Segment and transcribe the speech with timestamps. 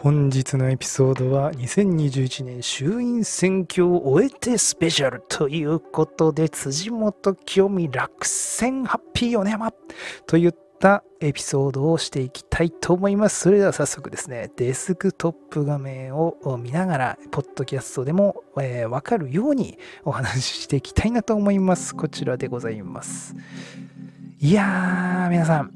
[0.00, 9.72] 本日のエピソードは2021年衆院選挙を終えてスペシャルということで辻元清美落選ハッピー米山
[10.24, 13.40] といったエピソードをしていきたいと思います。
[13.40, 21.96] それでは早速ですね、デスクトップ画面を見ながら、ポッドキャストでも、えー、わかるようにお話ししていきたいなと思います。
[21.96, 23.34] こちらでございます。
[24.38, 25.72] いやー、皆さん、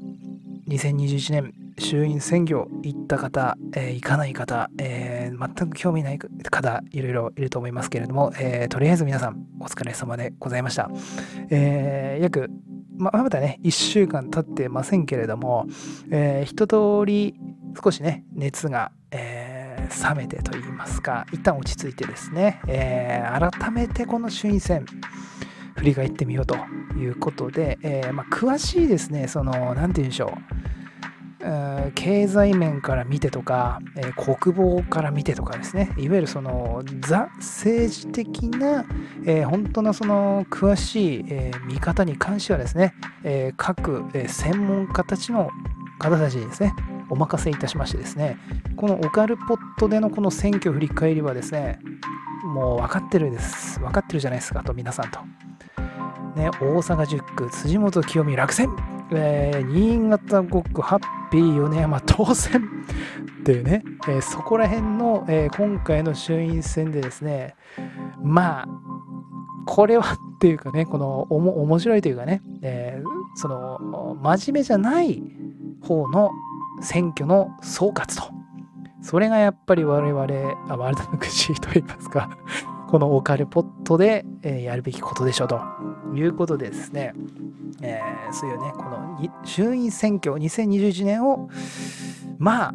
[0.67, 10.89] 2021年衆院選挙行った方、えー、行かない方、えー、全く興味ない方、いろいろいると思いますけれども、えー、とりあえず皆さん、お疲れ様でございました。
[11.49, 12.49] え約、
[12.97, 15.65] ままだね、1週間経ってませんけれども、
[16.11, 17.35] え一通り
[17.83, 24.85] 少しね、熱が、え冷めてと言いますか、一旦落ち着いてですね、え改めてこの衆院選、
[25.75, 26.55] 振り返ってみようと
[26.97, 30.53] いうことで、えまあ、詳しいですね、その、なんて言うんでしょう、
[31.95, 35.91] 経済面から見てとか、えー、国防から見てとかですね。
[35.97, 38.85] いわゆるそのザ政治的な、
[39.25, 45.49] えー、本当のその詳しい、えー、見方に関してはですね、え各、え専門家たちの
[45.99, 46.73] 方たちにですね
[47.09, 48.37] お任せいたしましてですね
[48.75, 51.79] このオカルポットでのこの選挙振り返りはですね
[52.43, 53.79] もう分かってるです。
[53.79, 55.19] 分かってるじゃないですかと皆さんと。
[56.35, 58.69] ね、大阪10区辻元清美落選。
[59.11, 62.61] えー、新潟5区ハッピー米山当選
[63.41, 67.55] っていうね、えー、そこら辺の、えー、今回の衆院選でですね、
[68.21, 68.67] まあ、
[69.65, 75.21] これはっていうかね、このおも面白いというかね、えー、その真面目じゃない
[75.81, 76.31] 方の
[76.81, 78.33] 選挙の総括と。
[79.01, 80.23] それがやっぱり我々、
[80.69, 82.29] あワールドのくじといいますか。
[82.93, 85.59] このオカルポットで、えやるべきことでしょうと
[86.13, 87.15] いうことでですね、
[87.81, 91.49] えー、そういうね、この衆院選挙2021年を、
[92.37, 92.73] まあ、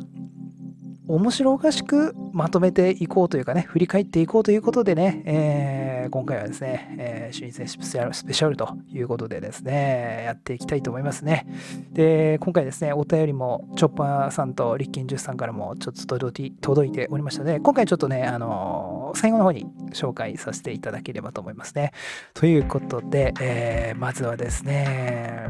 [1.09, 11.47] 面白おかしくまとめていこうというかね、振り返っていこうということでね、えー、今回はですね、えー、衆院選スペシャルスペシャルということでですね、やっていきたいと思いますね。
[11.93, 16.45] で、今回ですね、お便りもチョッパーさんとリッキンジュスさんからもちょっと届
[16.87, 21.93] いておりましたので、今回ちょっとね、あのー、最後の方に紹介させていただければと思いますね。
[22.35, 25.49] ということで、えー、まずはですね、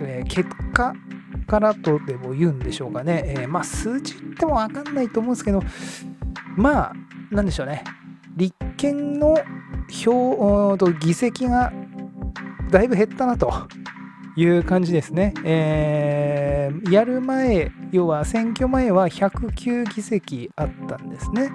[0.00, 0.92] えー、結果
[1.46, 3.22] からとでも言うんでしょうかね。
[3.26, 5.62] えー、まあ、数字ってもわかんないと思うんですけど、
[6.56, 6.92] まあ、
[7.30, 7.84] なんでしょうね。
[8.36, 9.36] 立憲の
[9.90, 11.72] 票と議席が
[12.70, 13.52] だいぶ減ったなと
[14.36, 15.34] いう感じですね。
[15.44, 21.50] えー、やる前、要は選挙前は109議席あったんですね。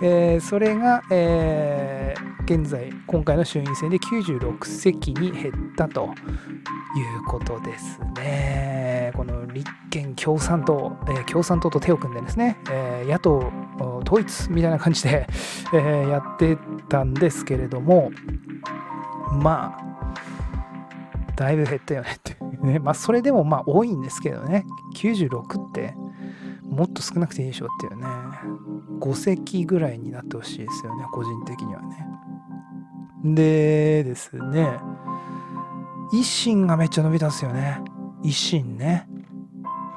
[0.00, 9.12] えー、それが、えー、現在、今回の衆院選で96席に減ったということですね。
[9.16, 13.50] この立憲共産党、えー、共産党と手を組んでですね、え野党
[14.06, 15.26] 統一みたいな感じで、
[15.74, 16.56] えやって
[16.88, 18.12] たんですけれども、
[19.42, 19.88] まあ、
[21.34, 22.78] だいぶ減ったよねっていうね。
[22.78, 24.64] まあ、それでもまあ多いんですけどね。
[24.96, 25.94] 96って、
[26.70, 28.06] もっと少なくていいでしょっていうね。
[29.00, 32.06] 5席ぐらいになってほしいですよね個人的にはね。
[33.24, 34.78] でですね
[36.12, 37.80] 維新がめっちゃ伸びたんですよね。
[38.24, 39.06] 維新ね。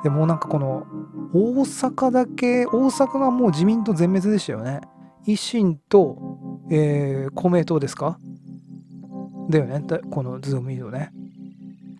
[0.04, 0.86] でもなんかこの
[1.34, 4.82] 大阪だけ大阪がもう自民党全滅でしたよね。
[5.28, 6.18] 維新と、
[6.70, 8.18] えー、公明党ですか？
[9.50, 9.82] だよね。
[10.09, 11.12] このズーム移動ね。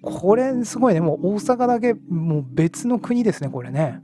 [0.02, 1.00] これすごいね。
[1.00, 4.02] もう大阪だけもう別の国ですねこれね。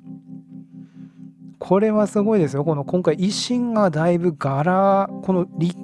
[1.68, 2.64] これはすごいですよ。
[2.64, 5.76] この今回、維新がだいぶ柄、この立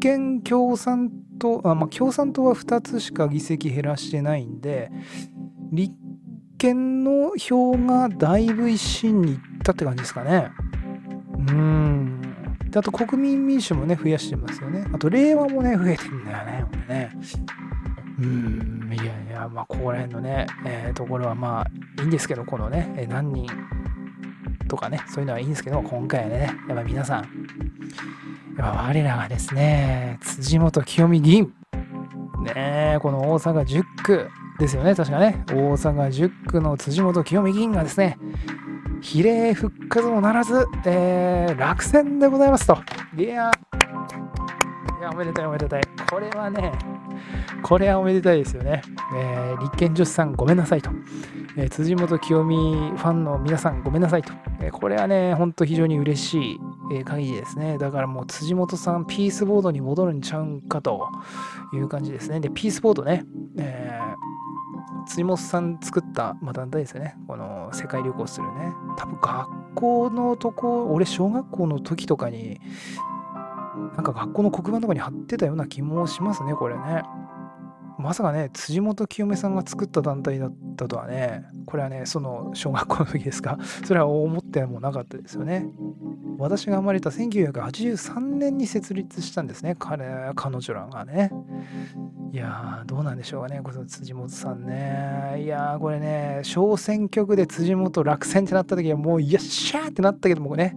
[0.00, 1.10] 憲共産
[1.40, 4.92] 党、あまあ、共産党は2つしか議席減らしてないんで、
[5.72, 5.92] 立
[6.58, 10.52] 憲の票がだいぶ維新に行ったって感じですかね。
[11.48, 12.20] うん。
[12.70, 14.86] であと国民民主もね、増やしてますよね。
[14.92, 17.10] あと令和もね、増えてんだよね、これね。
[18.20, 23.48] うん、いやいや、まあ、ここら辺のね、えー、ところはまあ、いいんですけど、このね、え何人
[24.72, 27.24] とかね、そういうのはいいんですけど、今回はね、やっぱ皆さん、
[28.56, 31.52] やっぱ我らがですね、辻元清美議員、
[32.42, 38.16] ねこの大阪10区ですよね、確かね、大阪10区の辻元清美議員がですね、
[39.02, 42.78] 比例復活もならず、えー、落選でございますと。
[43.18, 43.71] いやー、
[45.12, 45.82] おめでたいおめでたい。
[46.10, 46.72] これはね、
[47.62, 48.82] これはおめでたいですよね。
[49.14, 50.90] えー、立憲女子さんごめんなさいと。
[51.56, 54.32] えー、辻元清美ファンの皆さんごめんなさいと。
[54.60, 56.60] えー、これはね、ほんと非常に嬉しい、
[56.92, 57.76] えー、限りですね。
[57.76, 61.08] だからもう辻元さんピースボードに戻るんちゃうんかと
[61.74, 62.40] いう感じですね。
[62.40, 63.24] で、ピースボードね、
[63.58, 64.00] え
[65.06, 67.16] 辻本さん作った、まあ、団体ですよね。
[67.26, 68.72] この世界旅行するね。
[68.96, 72.60] 多分学校のとこ、俺小学校の時とかに、
[73.96, 77.02] なんか学校の黒板とかに貼ってたような気もしますね、これね。
[77.98, 85.66] まさかね、辻元清美さんが作った団体だったとはね、これはね、その小学校の時ですか、 それは思ってもなかったですよね。
[86.38, 91.30] 私が生まれた1983年に設立したんですね、彼彼女らがね。
[92.32, 95.42] いやー、どうなんでしょうかね、この辻元さんね。
[95.44, 100.74] いやー、これね、小選挙区で辻元落選ってなった時はもう、よっしゃーってなったけどもね、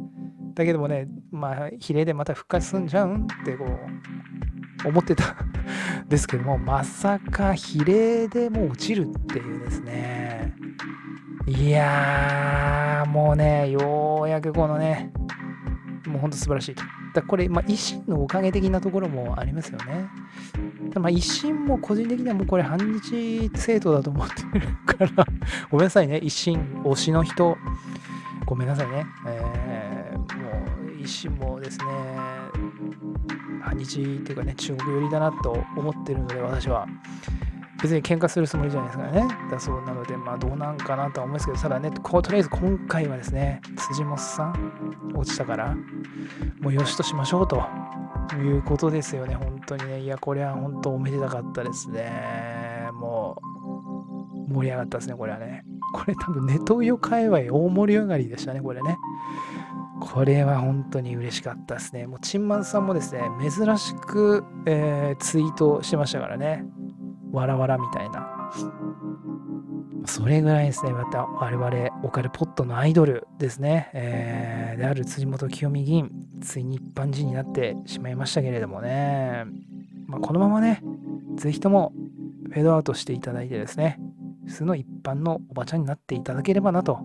[0.56, 3.24] だけどもね、まあ、比例でまた復活すんじゃうん？
[3.26, 5.36] ってこう、思ってた
[6.08, 10.54] ですけども、まさか比例でもう落ちるっていうですね。
[11.48, 15.12] いやー、もうね、ようやくこのね、
[16.08, 16.76] もうほんと素晴らしい。
[17.14, 20.08] だこれ、まあ、維新のおかげ的なところもありますよね。
[20.90, 25.26] ただまあ維新も個人的にはもうこれ反日政党だと思ってるから、
[25.70, 27.58] ごめんなさいね、維新推しの人、
[28.46, 29.06] ごめんなさいね。
[29.28, 30.05] えー、
[31.06, 31.86] もう維新もですね、
[33.62, 36.88] 反日っていうかね、中国寄りだなと思ってるので、私は。
[37.84, 39.28] 別に喧嘩するつもりじゃないですからね。
[39.52, 45.76] だそうなので、まあどうなんかなとは思いますけど、ただね、こうとりあえず今回はですね、辻本さん落ちたから、
[46.62, 47.62] もうよしとしましょうと
[48.38, 50.00] いうことですよね、本当にね。
[50.00, 52.90] いや、これは本当おめでたかったですね。
[52.94, 53.38] も
[54.50, 55.66] う、盛り上がったですね、これはね。
[55.94, 58.98] これ多分ネトウヨ界隈大盛り上がりでしたね、これね。
[60.02, 62.08] これは本当に嬉しかったですね。
[62.08, 66.66] もう、チンマンさんもですね、珍しく、えー、ツイートしてましたからね。
[67.32, 68.52] わらわらみたいな。
[70.06, 79.46] それぐらいですね、また我々、オカルポットのアイドルですね、えー、である辻元清美議員、ついに一般人になってしまいましたけれどもね、
[80.08, 80.84] まあ、このままね、
[81.36, 81.92] ぜひとも
[82.50, 84.00] フェードアウトしていただいてですね、
[84.46, 87.00] 普通の一般のおばちゃんになっていただければなと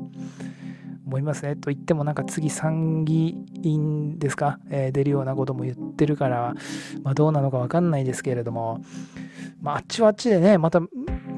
[1.11, 1.57] 思いますね。
[1.57, 6.55] と言ってもなんか次参議院ですか、えー、出るようなことも言ってるから、
[7.03, 8.81] まあ、どうなのか分かんないですけれども、
[9.61, 10.81] まあ、あっちはあっちでね、また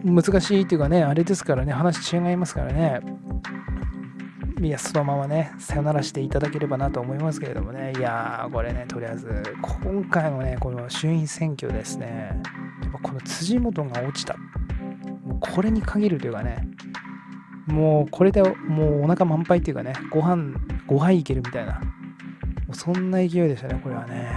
[0.05, 3.01] 難しいっていうかね、あれですからね、話違いますからね。
[4.61, 12.31] いや、そのままね、さよならしていただければなと思いますけれどもね、いやー、これね、とりあえず、今回のね、この衆院選挙ですね、
[12.83, 14.37] やっぱこの辻元が落ちた。
[15.25, 16.69] もうこれに限るというかね、
[17.67, 21.81] もうこれでもうお腹満杯っていうかね、ご飯5杯いけるみたいな、
[22.73, 24.33] そんな勢いでしたね、これはね。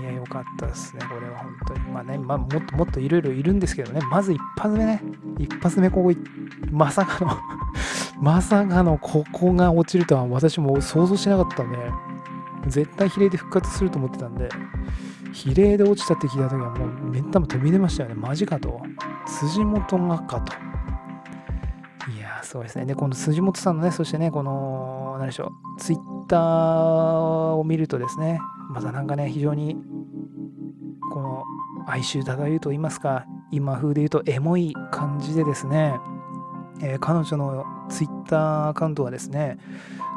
[0.00, 1.80] いや、よかったですね、これは本当に。
[1.80, 5.02] まあね、まあ、もっともっといろいろいるんですけどね、まず一発目ね、
[5.38, 6.12] 一発目ここ、
[6.70, 7.32] まさかの
[8.20, 11.78] まさかのここが落ちるとは私も想像しなかったんで、
[12.66, 14.48] 絶対比例で復活すると思ってたんで、
[15.32, 18.14] 比例で落ちたって聞いた時はもう目ん玉飛び出ましたよね。
[18.16, 18.80] マジかと。
[19.26, 20.52] 辻元がかと。
[22.48, 22.86] そうですね。
[22.86, 25.98] で、この辻元さんのね、そしてね、この、何でしょう、ツイッ
[26.28, 28.40] ターを見るとですね、
[28.70, 29.76] またなんかね、非常に、
[31.12, 31.44] この、
[31.86, 36.00] 哀愁漂うと言いますか、今風で言うとエモい感じでですね、
[36.80, 39.58] えー、彼女のツイッターアカウントはですね、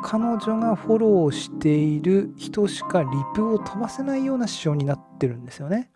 [0.02, 5.92] 彼女がフォローしている人しかリプを飛ばせないような仕様になってるんですよね。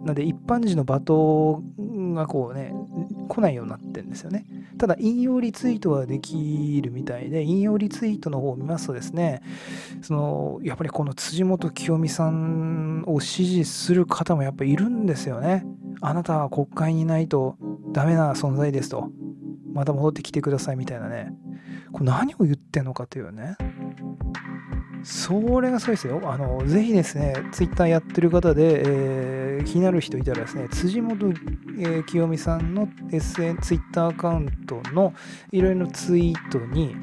[0.00, 2.74] なので一般人の罵倒がこうね、
[3.28, 4.44] 来ないようになってるんですよね。
[4.76, 9.42] ただ引用リツイートはできるみたいで、引用リツイートの方を見ますとですね、
[10.02, 15.64] そのやっぱりこの辻元清美さんを支持する方もやっぱいるんですよね。
[16.00, 17.56] あなたは国会にいないと
[17.92, 19.10] ダメな存在ですと。
[19.72, 21.34] また戻ってきてくださいみたいなね。
[21.92, 23.56] これ何を言ってんのかというね。
[25.04, 26.20] それがそうですよ。
[26.24, 35.12] あの、ぜひですね、ツイッターやってる方で、えー、気になる人いたらですね、辻元、えー、清美さんの SN、ツイッターアカウントの
[35.52, 36.96] いろいろツイートに、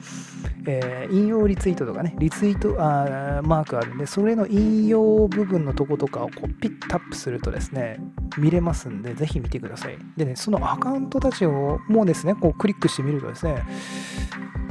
[0.66, 8.00] えー、引用リツイートとかね、リツイートあーマークあるんで、それの引用部分のとことかをこうピッタップするとですね、
[8.40, 9.98] 見れますんで、ぜひ見てください。
[10.18, 13.64] でね、そのアカウントたちをもうですね、こうクリックしてみるとですね、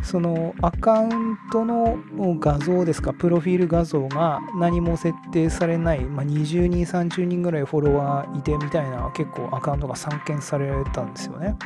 [0.02, 1.98] そのアカウントの
[2.38, 11.56] 画像ですか、プロフィール画像が何も設定されない、まあ、20人、30人ぐらいフォロワーいてみたいな結構アカウントが散見されたんですよね。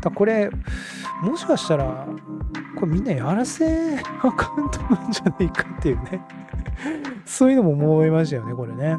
[0.00, 0.50] だこれ、
[1.22, 2.06] もしかしたら、
[2.76, 6.20] これみんなやらせアカウントなんじゃないかっていうね
[7.24, 8.98] そういうのも思いましたよね、これね。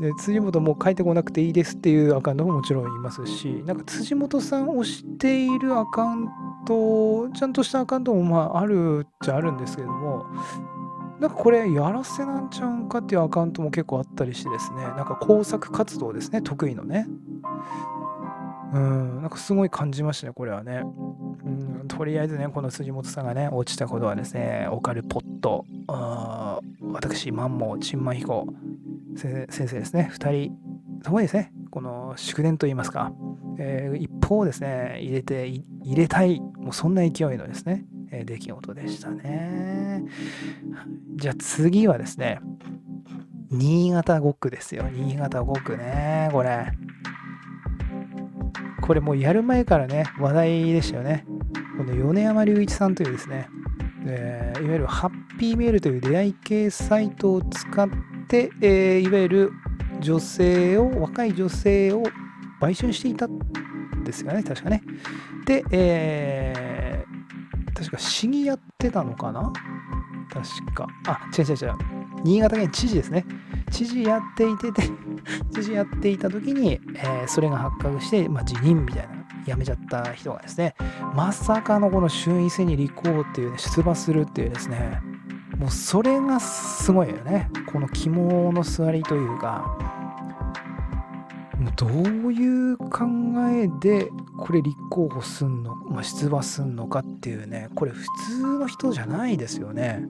[0.00, 6.28] で辻元も書いてこなくていいですっていうアカウントももちろんいますし、なんか辻元さんを知っているアカウン
[6.66, 10.26] ト、ちゃんとしたアカウントもまああるっちゃあるんですけども、
[11.20, 17.06] なんかこれやらせなんちゃうんかっていうアカウントも結構あったりしてですね、なんか工作活動ですね、得意のね。
[18.74, 20.82] うん、なんかすごい感じましたね、これはね。
[21.44, 25.64] うん、とりあえずね、この辻元さんがね、落ちたことはですね、オカルポット、
[26.92, 28.46] 私、マンモ、陳万彦
[29.16, 30.56] 先生ですね、2人、
[31.02, 33.12] そこですね、この祝電といいますか、
[33.58, 35.64] えー、一方ですね、入れて、入
[35.96, 40.04] れたい、もうそんな勢いのですね、え、出来事でしたね。
[41.16, 42.40] じゃあ次はですね、
[43.50, 44.84] 新潟5区ですよ。
[44.92, 46.72] 新潟5区ね、これ。
[48.82, 51.24] これもうやる前からね、話題でしたよね。
[51.76, 53.48] この米山隆一さんというですね、
[54.06, 57.88] えー、いわゆるハッピーメールという出会い系サイトを使っ
[58.28, 59.52] て、えー、いわゆる
[60.00, 62.02] 女性を、若い女性を
[62.60, 63.38] 売春していたん
[64.04, 64.82] ですよね、確かね。
[65.46, 69.52] で、えー、確か市議やってたのかな？
[70.32, 70.86] 確か。
[71.06, 71.72] あ、違う違う違う。
[72.24, 73.24] 新潟県知事ですね。
[73.70, 74.82] 知事やっていてて
[75.54, 79.14] 知事やっていた時に、えー、それが発覚して、まあ、辞任みたいな、
[79.46, 80.74] 辞めちゃった人がですね、
[81.14, 85.00] まさかのこの衆院選に立候補っていうね、出馬するっていうですね、
[85.58, 87.50] もうそれがすごいよね。
[87.72, 89.78] この肝の座りというか、
[91.76, 93.06] どういう考
[93.50, 97.70] えでこれ立候補すんの、まあ、出馬すんのかっていうね。
[97.74, 100.04] これ普通の人じゃないですよね。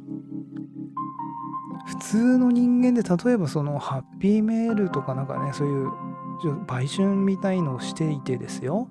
[1.86, 8.88] 普通の人間で例えばそのハッピーメールとかなんかねそういう売春みたいのをしていてですよ。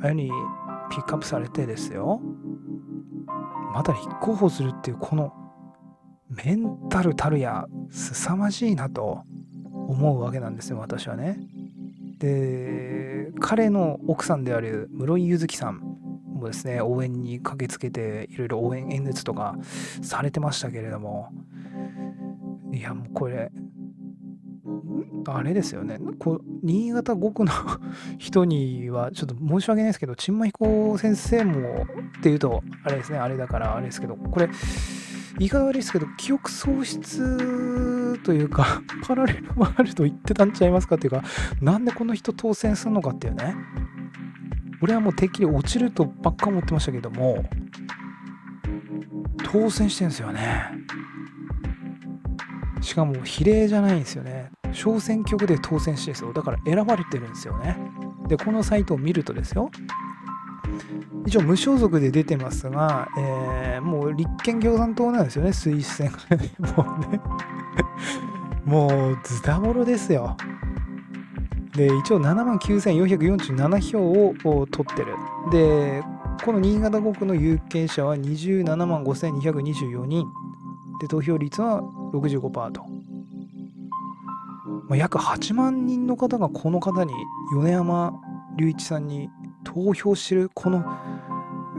[0.00, 0.30] ああいうに
[0.90, 2.20] ピックアップされてですよ。
[3.74, 5.32] また立候補するっていうこの
[6.44, 9.24] メンタルたるや凄まじいなと
[9.88, 11.38] 思うわけなんですよ私はね。
[12.18, 15.78] で彼の奥さんである室井ゆずきさん
[16.42, 19.56] もですね応援に駆けつけていろいろ応援演説とか
[20.02, 21.30] されてましたけれども
[22.72, 23.50] いやもうこれ
[25.26, 27.52] あれですよねこう新潟5区の
[28.18, 31.86] 人にはちょっと申し訳ないですけど陳馬彦先生も
[32.18, 34.48] っていうとあれですねあれだからあれですけどこれ
[35.38, 41.22] 言い方悪いですけど記憶喪失というか パラレルワールド言ってたんちゃいますかっていうか
[41.60, 43.54] なんでこの人当選するのかっていうね。
[44.80, 47.44] 俺はもうてっきり落ちるとばっか思ってましたけども
[49.44, 50.72] 当選してんですよね。
[52.80, 54.50] しかも比例じゃないんですよね。
[54.72, 56.32] 小選挙区で当選してですよ。
[56.32, 57.78] だから選ばれてるんですよね。
[58.26, 59.70] でこのサイトを見るとですよ
[61.26, 66.10] 一応無所属で出てますが、えー、もう立憲共産党なんですよね、推薦
[66.60, 66.84] が。
[66.84, 67.20] もうね
[68.64, 70.36] もうズタボロですよ。
[71.74, 73.98] で、一応7万9447票
[74.48, 75.14] を取ってる。
[75.50, 76.02] で、
[76.44, 80.26] この新潟5区の有権者は27万5224人。
[81.00, 82.82] で、投票率は65%と。
[84.88, 87.14] まあ、約8万人の方がこの方に、
[87.54, 88.12] 米山
[88.56, 89.30] 隆一さんに
[89.64, 90.84] 投票してる、この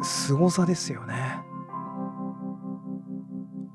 [0.02, 1.44] 凄さですよね。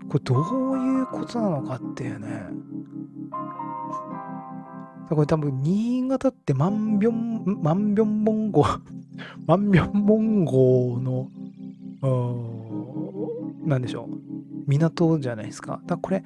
[0.09, 0.37] これど
[0.73, 2.47] ういうことなのかっていうね。
[5.15, 8.65] これ多分新潟って万ン万ンモン号、
[9.47, 11.31] 万ンモン号の、
[13.65, 14.19] なんでしょう、
[14.67, 15.81] 港じゃないですか。
[15.87, 16.25] だこれ、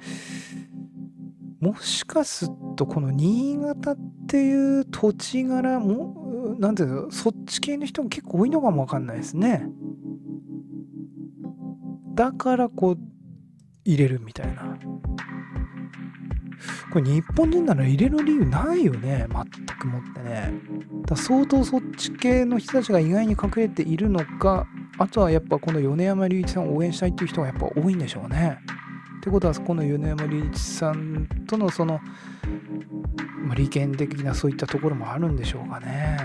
[1.61, 3.97] もしかするとこの新潟っ
[4.27, 6.22] ていう土地柄も、
[6.63, 9.65] なんていうの、そっち系の人も結構多いのかもわかんないですね。
[12.15, 12.97] だからこう
[13.83, 14.77] 入れるみたいな。
[16.93, 19.27] これ日本人なら入れる理由ないよね。
[19.29, 20.53] 全くもってね。
[21.05, 24.65] だ相当そっち系の人たちが意外に隠れているのか
[24.97, 28.57] あとはやっぱこの米山隆一さんを応援したいっていう人がやっぱ多いんでしょうね。
[29.23, 32.01] ってことはこの米山隆一さんとのその、
[33.45, 36.17] まあ、利権的なそういったところもあるんでしょうかね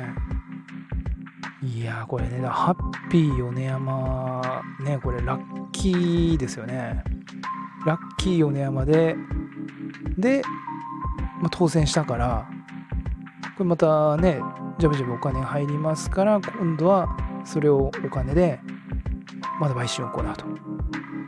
[1.63, 7.05] いやこれねハッピー米山ねこれラッキーですよね。
[7.87, 9.17] ラッキー米山で、
[10.17, 10.43] で、
[11.41, 12.49] まあ、当選したから、
[13.57, 14.41] これまたね、
[14.79, 18.61] ジャブジャブお金入りますから、今度はそれをお金で、
[19.61, 20.45] まだ買収を行うと。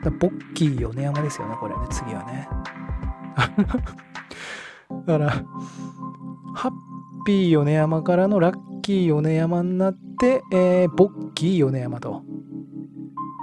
[0.02, 2.48] だボッキー米山ですよね、これね、次はね。
[5.06, 5.30] だから、
[6.54, 6.72] ハッ
[7.24, 12.22] ピー米山からのラッキー米山になって、えー、ボッキー米山と。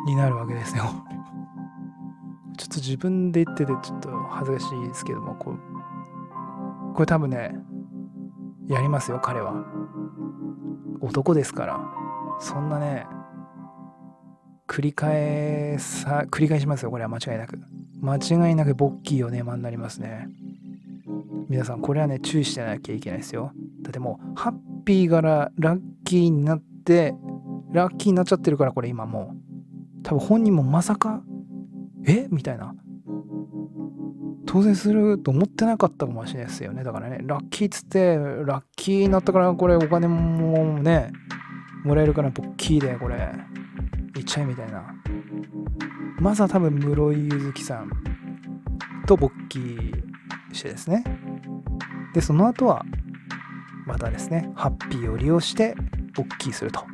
[0.08, 0.84] になるわけですよ。
[2.58, 7.60] ちょっと自分で言っててちょっと恥ずかしいですけども、こう、これ多分ね、
[8.68, 9.54] やりますよ、彼は。
[11.02, 11.80] 男ですから。
[12.40, 13.06] そんなね、
[14.68, 17.58] 繰り返さ、繰り返しますよ、これは間違いなく。
[18.02, 20.30] 間違いなくボッキーをね、まになりますね。
[21.50, 23.54] 皆さん、これはね、注意してなきゃいけないですよ。
[23.82, 27.16] だってもう、ハッピーからラッキーになって、
[27.72, 30.04] ラッキーになっちゃってるから、これ今もう。
[30.04, 31.22] 多分本人もまさか、
[32.06, 32.28] え？
[32.30, 32.76] みたいな。
[34.46, 36.84] 当選すると思ってなかったかもしれないですよね。
[36.84, 41.12] だからね、ラッキーっつって、ラッキーになったから、これお金もね、
[41.84, 43.32] もらえるから、ポッキーで、これ、
[44.28, 44.84] ちゃえみたいな。
[46.20, 47.92] まずは多分、室井ゆずきさん
[49.08, 49.94] と勃起
[50.52, 51.04] してですね。
[52.14, 52.86] で、その後は、
[53.86, 55.76] またですね、ハッピーを利用して
[56.14, 56.86] 勃起すると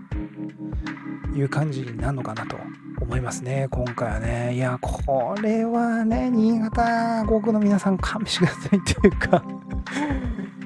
[1.36, 2.58] いう感じになるのかなと
[3.02, 4.56] 思いますね、今回はね。
[4.56, 9.44] いや、これはね、新潟航空の皆さん勘弁してくださいっていうか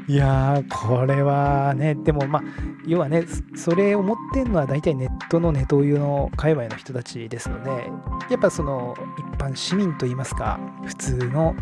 [0.09, 2.43] いやー、これはね、でもまあ、
[2.85, 3.25] 要はね、
[3.57, 7.91] それを持ってんのは大体ネットのネトウユの界隈の人たちですので、
[8.29, 11.55] やっぱその一般市民といいますか、普通の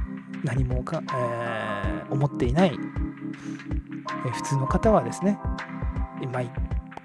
[0.43, 2.77] 何もか、えー、思っていない、
[4.27, 5.39] え、普通の方はですね、
[6.21, 6.49] 今1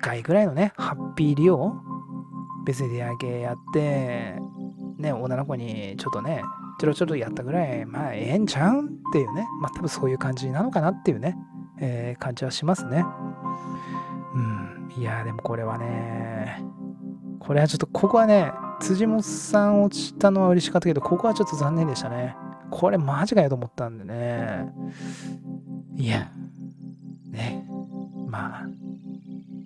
[0.03, 1.75] 回ぐらいのね、ハッピー利用
[2.67, 4.37] 別に出上げやって、
[4.99, 6.43] ね、女の子にちょっとね、
[6.81, 8.87] ちょろちょろやったぐらい、まあ、ええんちゃうん？
[8.87, 11.37] っていうね、まあ、多分そういう感じなのかなっていうね、
[11.79, 13.05] えー、感じはしますね。
[14.35, 16.65] うん、いや、でもこれはね、
[17.39, 22.35] これはちょっと、ここはね、辻本さん落ちたのは嬉しかったけど、ここはちょっと残念でしたね。
[22.71, 24.73] これマジかよと思ったんでね。
[25.97, 26.31] いや、
[27.27, 27.67] ね、
[28.27, 28.67] まあ、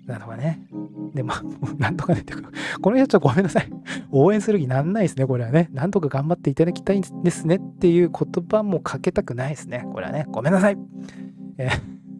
[0.06, 0.66] なんとかね。
[1.14, 1.42] で、まあ、
[1.78, 2.34] なんとかねって
[2.80, 3.70] この人ちょっとごめんなさい。
[4.10, 5.70] 応援する気なんないですね、これはね。
[5.72, 9.86] なんとか頑張っていただきたいんですねっていう言葉もかけたくないですね。
[9.92, 10.26] これはね。
[10.30, 10.78] ごめんなさい。
[11.58, 11.68] え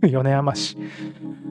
[0.01, 0.79] ー、米山市。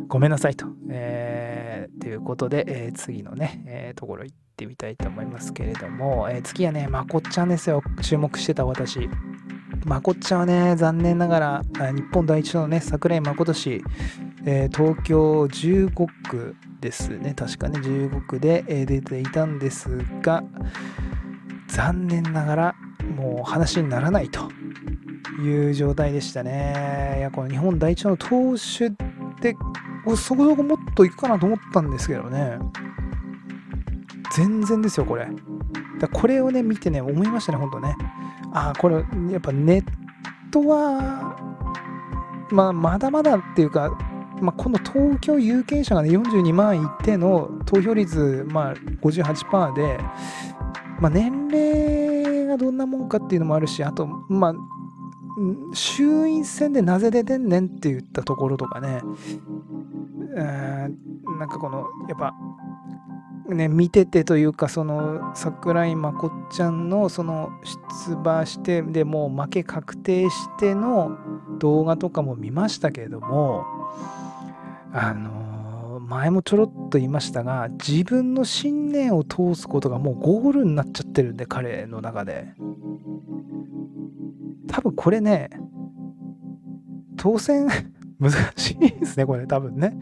[0.07, 0.67] ごめんなさいと。
[0.89, 7.81] えー、ということで、えー、次のね、えー、ところ行ってみたいと思いますけれども、えー、次はね、まこっちゃんですよ。
[8.01, 9.09] 注目してた私。
[9.85, 13.81] まこっちゃんはね、残念ながら、日本第一のね、桜井誠氏、
[14.45, 15.91] えー、東京15
[16.29, 19.87] 区ですね、確かね、15区で、出ていたんです
[20.21, 20.43] が、
[21.69, 22.75] 残念ながら、
[23.15, 24.51] もう話にならないと
[25.41, 27.15] いう状態でしたね。
[27.19, 28.89] いや、この日本第一の投手
[29.41, 29.55] で、
[30.17, 32.59] そこそこもっといくかなと思ったんですけどね、
[34.35, 35.29] 全然ですよ、これ。
[35.99, 37.95] だこれをね、見てね、思いましたね、ほんとね。
[38.51, 38.95] ああ、これ、
[39.31, 39.85] やっぱネッ
[40.51, 41.37] トは、
[42.51, 43.97] まあ、まだまだっていうか、
[44.41, 49.99] まあ、この東京有権者がね、42万いっての投票率、まあ、58%で、
[50.99, 54.53] まあ、年齢がどんなもんかっていうのもあるし、あと、まあ、
[55.73, 59.01] 衆院選でなぜ出てんねんって言ったところとかね、
[61.39, 62.33] なんかこの、やっぱ、
[63.47, 67.51] ね、見ててというかその桜井真子ちゃんのその
[68.07, 71.17] 出馬してでもう負け確定しての
[71.59, 73.65] 動画とかも見ましたけれども
[74.93, 82.53] あの前もちょろっと言いましたが自分の信念を通すことがもうゴールになっちゃってるんで彼の中で。
[84.67, 85.49] 多分これね
[87.15, 87.67] 当選
[88.19, 89.99] 難しいですねこれ多分ね。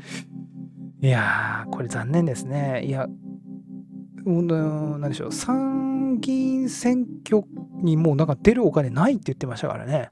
[1.02, 2.84] いやーこれ残念ですね。
[2.86, 3.10] いや
[4.26, 7.44] 何でしょう、参議院選挙
[7.82, 10.12] にもうなんか出るお金ないって言ってましたからね。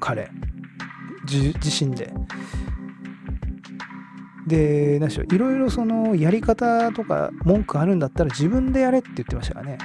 [0.00, 0.30] 彼、
[1.28, 2.12] 自身で。
[4.46, 9.78] で、何でしょう、いろいろそのやり方とか文句あるんだったら自分でやれって言ってましたからね。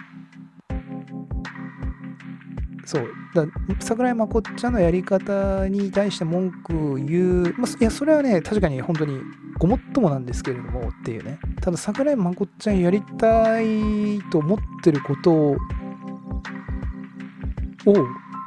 [2.85, 3.07] そう。
[3.33, 3.45] だ
[3.79, 9.19] 桜井真子ちゃんのやり方に対して文句を言う、まあ、いや、それはね、確かに本当に
[9.57, 11.39] ごもっともなんですけれどもっていうね。
[11.65, 15.57] ただ、桜井真子ちゃんやりたいと思ってることを、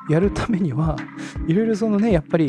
[0.08, 0.94] やるためには、
[1.48, 2.48] いろいろそのね、やっぱり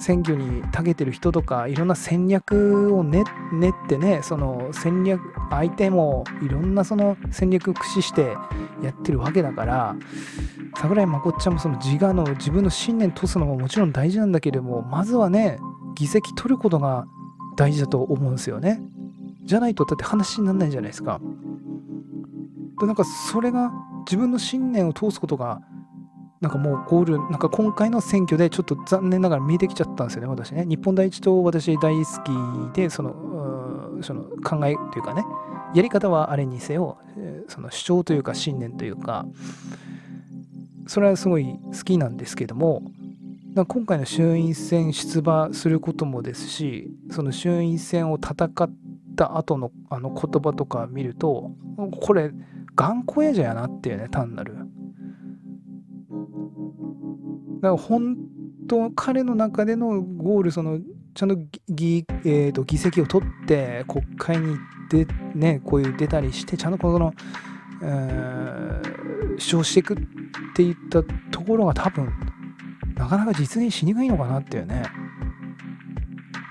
[0.00, 3.24] 選挙に長けてる人とかいろんな戦略を練っ
[3.88, 8.36] てねその戦略相手もいろんなその戦略を駆使して
[8.82, 9.96] やってるわけだから
[10.76, 15.58] 桜井真子ちゃんもその自我の自分の信念通すのももちろん大事なんだけれどもまずはね
[15.94, 17.06] 議席取ることが
[17.56, 18.82] 大事だと思うんですよね。
[19.46, 21.20] じゃないとだって話にならないじゃないですか
[22.78, 23.72] でなんかそれが
[24.04, 25.62] 自分の信念を通すことが
[26.40, 30.66] なんかもうゴール、なんか今回の選挙でちょっと残念ながら見えてきちゃったんですよね、私ね。
[30.66, 35.24] 日本第一党、私大好きで、その、その考えというかね、
[35.74, 36.98] やり方はあれにせよ、
[37.48, 39.26] その主張というか信念というか、
[40.86, 42.82] それはすごい好きなんですけども、
[43.68, 48.70] 今回の衆院選出馬することもですし、その衆院選を戦っ
[49.16, 51.50] た後のあの言葉とか見ると、
[52.00, 52.30] これ、
[52.74, 54.54] 頑固やじゃやなっていうね、単なる。
[54.54, 54.60] だ
[57.62, 58.16] から本
[58.68, 60.78] 当彼の中でのゴールその
[61.14, 61.36] ちゃんと
[61.68, 64.56] 議,、えー、と議席を取って国会に
[64.90, 67.14] で、ね、こういう出たりしてちゃんとこの、
[67.82, 69.96] えー、主張していくっ
[70.54, 72.12] ていったところが多分
[72.94, 74.82] なかなか実現しにくいのかなっていうね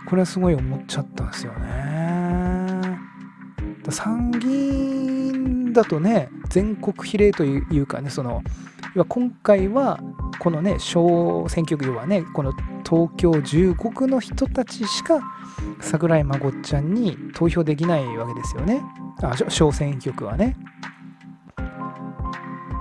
[0.08, 1.95] これはすごい思っちゃったんですよね。
[3.92, 8.42] 参議院だとね全国比例というかねその
[9.08, 10.00] 今回は
[10.40, 12.54] このね小選挙区要はねこの
[12.88, 15.20] 東京15区の人たちしか
[15.82, 18.82] 桜井真子ちゃんに投票できないわけですよね。
[19.22, 20.56] あ小選挙区はね。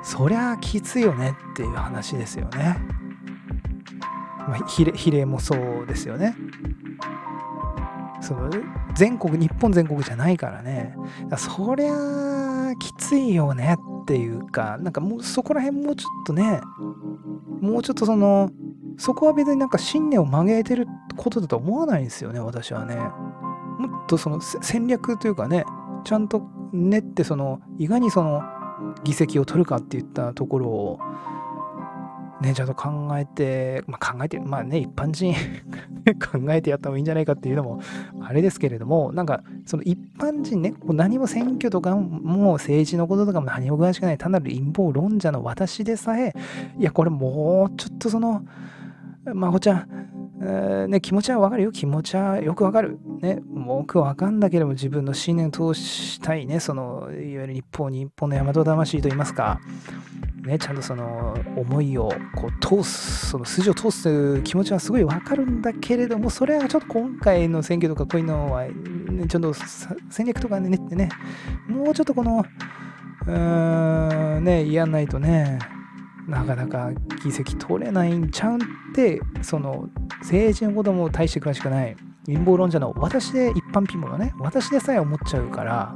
[0.02, 2.76] そりゃきついよねっていう話ですよね、
[4.46, 6.36] まあ、比例比例もそうですよね。
[8.20, 8.50] その
[8.94, 10.96] 全国日本全国じゃないからね。
[11.36, 16.60] そりゃきついよねっていうかなんかもうそこら辺もうちょっとね
[17.60, 18.50] もうちょっとその
[18.96, 22.96] そこは別になんか信念を曲げてることだと思わないんですよね私はね。
[22.96, 25.64] もっとその戦略というかね
[26.04, 28.42] ちゃんと練ってそのいかにその
[29.04, 31.00] 議席を取るかっていったところを
[32.40, 35.34] ね、ちゃんと考えて、まあ、考えて、まあね、一般人
[36.18, 37.80] 考えてやった方がいいんじゃないかっていうのも
[38.20, 46.34] あれですけれども、なんか、その一般人ね、何も選挙とかも政治のこととかも何も詳しくない、単なる陰謀論者の私でさえ、
[46.78, 48.42] いや、これもうちょっとその、
[49.32, 50.04] まほちゃん、
[50.42, 51.72] えー、ね、気持ちはわかるよ。
[51.72, 52.98] 気持ちはよくわかる。
[53.20, 59.60] ね、僕はわかんだけれども自分の信念を通したいね、その、いわゆる日本、日本の大和魂といいますか、
[60.44, 69.54] ね、ちゃんとその思いをこう通す、その筋を通すという気持ちはすごいわかるんだけれども、それはちょっと今回の選挙とかこういうのは、ね、ちょっと
[70.10, 71.08] 戦略とかねってね、
[71.66, 72.44] もうちょっとこの、
[73.26, 75.58] うーん、ね、やんないとね、
[76.26, 76.90] なかなか
[77.22, 78.58] 議席取れないんちゃうんっ
[78.94, 79.88] て、その
[80.20, 85.94] 政治のことも大して詳しくない陰謀論者の私で一般ピンもね、私でさえ思っちゃうから、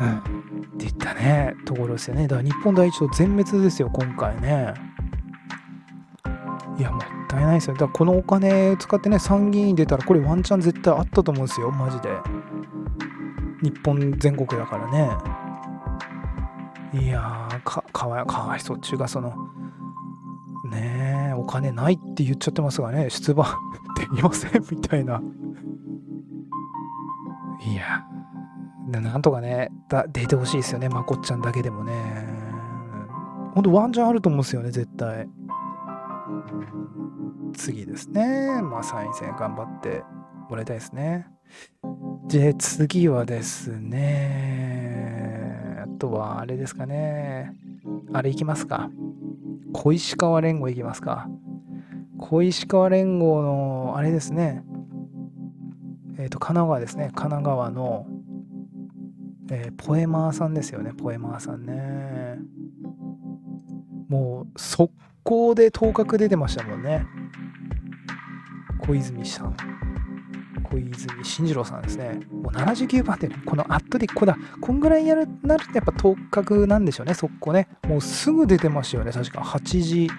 [0.00, 0.22] うん、っ
[0.78, 2.28] て言ったね、ところですよね。
[2.28, 4.74] だから日本第一党全滅ですよ、今回ね。
[6.78, 7.74] いや、もったいないですよ。
[7.74, 12.10] だからこのお金使ってね、参議院出たら、これワンチャン絶対あったと思うんですよ、マジで。
[13.62, 15.10] 日本全国だからね。
[16.94, 19.34] いやー、かかわかわいそうっていうか、その、
[20.70, 23.58] ねえ、お金ないって言っちゃってますがね、出馬
[23.96, 24.64] できません？
[24.70, 25.20] みたいな。
[27.60, 28.04] いや、
[29.00, 32.26] なんとかね、だ出てほしいですよね、まこっちゃんだけでもね。
[33.54, 35.28] ほんとワンチャンあると思うんですよね、絶対。
[37.56, 38.62] 次ですね。
[38.62, 40.04] まあ参院選頑張って
[40.48, 41.26] もらいたいですね。
[42.28, 45.04] で、次はですね、
[45.84, 47.52] あとはあれですかね。
[48.12, 48.90] あれいきますか。
[49.72, 51.28] 小石川連合いきますか。
[52.18, 54.64] 小石川連合のあれですね。
[56.18, 57.10] えっ、ー、と、神奈川ですね。
[57.14, 58.06] 神奈川の
[59.50, 62.38] えー、ポエマーさんですよね、ポエマーさんね。
[64.08, 67.06] もう、速攻で頭角出てましたもんね。
[68.86, 69.56] 小泉さん。
[70.74, 72.20] 小泉進次郎さんですね。
[72.30, 77.68] もう79番で、ね、このアットで、こだ、こんぐらいやるなるとやっぱ頭角なんでしょうね、速攻ね。
[77.86, 79.40] もうすぐ出てましたよね、確か。
[79.40, 80.10] 8時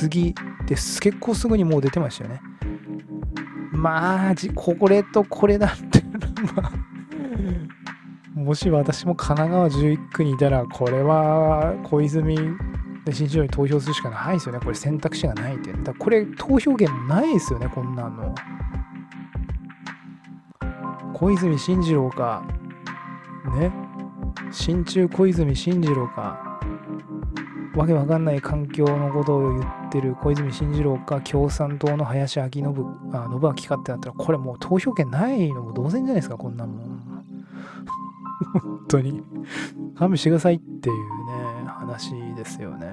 [0.00, 0.34] 過ぎ
[0.66, 1.00] です。
[1.00, 2.40] 結構すぐにもう出てましたよね。
[3.72, 6.02] まあ、これとこれだって、
[6.54, 6.72] ま あ
[8.34, 12.36] もし私も神奈川11区にいたら、これは小泉
[13.04, 14.60] で新庄に投票するしかないですよね。
[14.60, 15.72] これ選択肢がないって。
[15.72, 18.34] だこれ投票権ないですよね、こんなの。
[21.22, 22.42] 小泉進次郎か、
[23.56, 23.72] ね、
[24.50, 26.58] 新中小泉進次郎か、
[27.76, 32.66] わけわかんない環境のことを言ってる小泉進次郎か、共産党の林明信
[33.12, 37.24] あ信明かってなったら、これもう投票権ないのも同然じゃないですか、こんなもん。
[38.60, 39.22] 本当に。
[39.94, 40.96] 勘弁してくださいっていう
[41.62, 42.88] ね、話ですよね。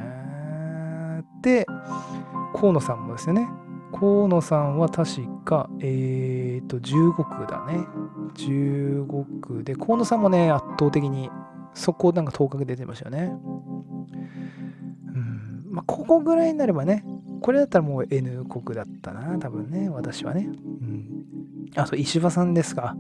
[1.42, 1.66] で、
[2.54, 3.50] 河野さんもですよね。
[3.92, 7.88] 河野さんは確か、えっ、ー、と、15区だね。
[8.36, 11.30] 15区で、河野さんもね、圧倒的に、
[11.74, 13.32] そこなんか頭角出てましたよね。
[15.16, 15.66] うん。
[15.70, 17.06] まあ、ここぐらいになればね、
[17.42, 20.50] これだったらもう N 国だったな、多分ね、私はね。
[20.82, 21.10] うん。
[21.76, 22.98] あと、石破さんですか。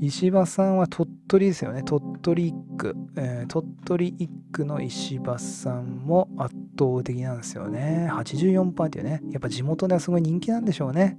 [0.00, 1.82] 石破さんは鳥取ですよね。
[1.82, 2.96] 鳥取1区。
[3.16, 8.08] えー、鳥取1区の石破さんも圧倒的なんですよね。
[8.12, 9.22] 84%っていうね。
[9.30, 11.18] やっぱ地元ではすごい人気なんでしょうね。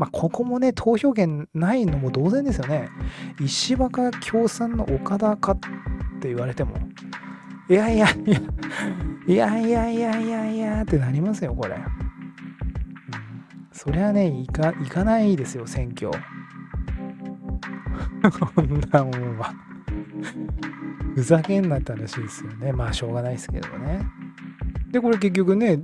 [0.00, 2.88] まあ、ここもね、投票権ないのも同然ですよね。
[3.38, 5.58] 石破か共産の岡田かっ
[6.22, 6.74] て言われても、
[7.68, 8.08] いやいや
[9.26, 11.76] いや、いやいやいやいやいやってなりますよ、これ。
[13.72, 16.10] そりゃね、行か行かないですよ、選挙。
[18.54, 19.52] こんなもんは
[21.14, 22.72] ふざけんなって話ですよね。
[22.72, 24.00] まあ、しょうがないですけどね。
[24.92, 25.78] で、これ結局ね、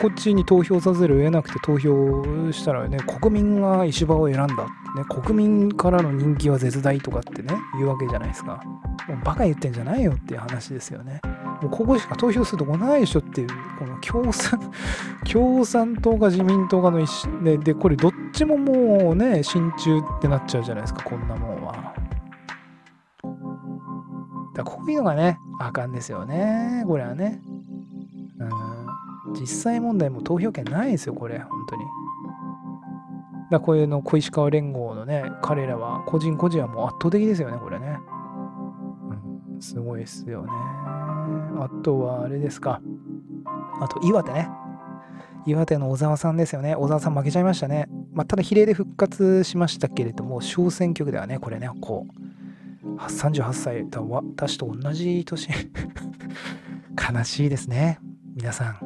[0.00, 4.66] こっちに投票させるを得なくて投票したらね、国民が石破を選んだ。
[4.96, 8.62] ね、国民からの人気は絶大とかってね、言うわけじゃないですか。
[9.08, 11.20] もうバカ言ってんじゃないよっていう話ですよね。
[11.62, 14.60] もうここしか投票するとこないでしょっていう、この共産、
[15.30, 21.94] 共産党か自民党かの一で、で、これどっちももうね、親中ってなっちゃうじゃないですか、こんなもんは。
[24.54, 27.40] だこういうのがね、あかんですよね、これはね。
[29.38, 31.84] 実際問題も投票権ないですよ、これ、本当に。
[33.50, 37.98] だこういうの小石川連合のね、彼らは、個人個人はもう圧倒的ですよね、これね。
[39.54, 40.48] うん、すごいですよね。
[40.50, 42.80] あとは、あれですか。
[43.80, 44.48] あと、岩手ね。
[45.46, 46.74] 岩手の小沢さんですよね。
[46.74, 47.88] 小沢さん負けちゃいましたね。
[48.12, 55.48] まあ、ただ比例で復活しましたけれども、小選挙区ではね、これね、こう、38歳、私と同じ年
[57.14, 58.00] 悲しいですね。
[58.34, 58.85] 皆さん、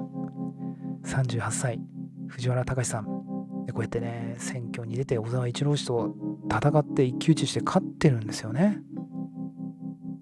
[1.05, 1.81] 38歳、
[2.29, 6.15] 藤原隆さん、こうやってね、選挙に出て小沢一郎氏と
[6.51, 8.79] 戦って一騎打ちして勝ってるんですよね。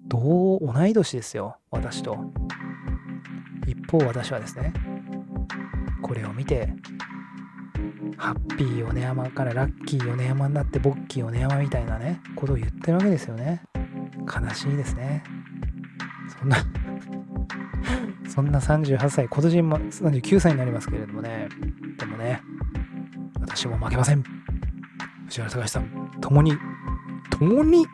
[0.07, 2.17] どう、同い年ですよ、私と。
[3.67, 4.73] 一方、私はですね、
[6.01, 6.73] これを見て、
[8.17, 13.63] ハッピー米山からラッキー米山になってボッキー米山みたいなね、ことを言ってるわけですよね。
[14.25, 15.23] 悲しいですね。
[16.39, 16.57] そんな
[18.39, 21.49] そんな38歳、今年も39歳になりますけれどもね、
[21.97, 22.41] でもね、
[23.41, 24.23] 私も負けません。
[25.25, 26.53] 藤原隆さん、共に、
[27.37, 27.85] 共に日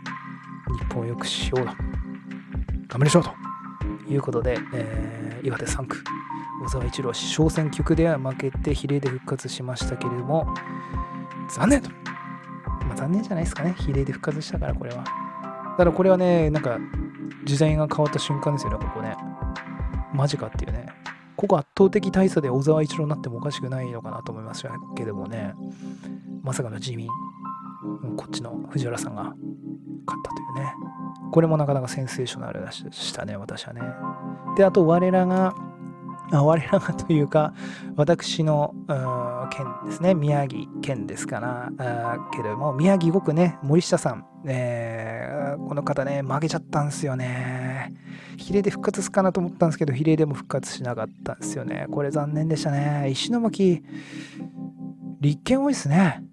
[0.93, 1.65] 本を良くしようと。
[1.65, 1.79] 頑
[2.89, 3.34] 張りましょうと
[4.08, 6.03] いうことで、えー、岩手3区、
[6.65, 10.45] 小沢一郎、小選挙区では負けて比例で復活しましたけれども、
[11.49, 11.89] 残念と。
[12.86, 15.03] まあ、残念じゃないですかね、比例で復活したから、これは。
[15.75, 16.77] ただこれはね、なんか、
[17.45, 19.17] 時代が変わった瞬間ですよね、ここね。
[20.15, 20.88] マジかっていうね。
[21.36, 25.54] ここ圧倒的大差で小沢一郎になってもおかしくないのかなと思いましたけどもね、
[26.43, 27.08] まさかの自民、
[28.15, 29.36] こっちの藤原さんが勝っ
[30.23, 30.73] たというね。
[31.32, 33.82] これもなかなかセンセーショナルでしたね、私はね。
[34.56, 35.54] で、あと我らが、
[36.43, 37.54] 我らがというか、
[37.95, 38.74] 私の
[39.52, 41.71] 県ですね、宮城県ですから、
[42.32, 47.93] けれども、宮城5区ね、森下さん、えー、この方ね、負けちゃったんですよね。
[48.38, 51.88] 比例で復活すかなと思ったんですけど、比例でも復活しなかったんですよね。
[51.91, 53.10] これ残念でしたね。
[53.10, 53.84] 石巻、
[55.21, 56.24] 立憲多いですね。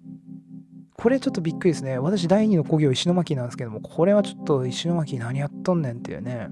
[0.95, 1.97] これちょっとびっくりですね。
[1.97, 6.49] 私、第2の工業石巻なんですけども、これはちょっと石巻何やっとんねんっていうね。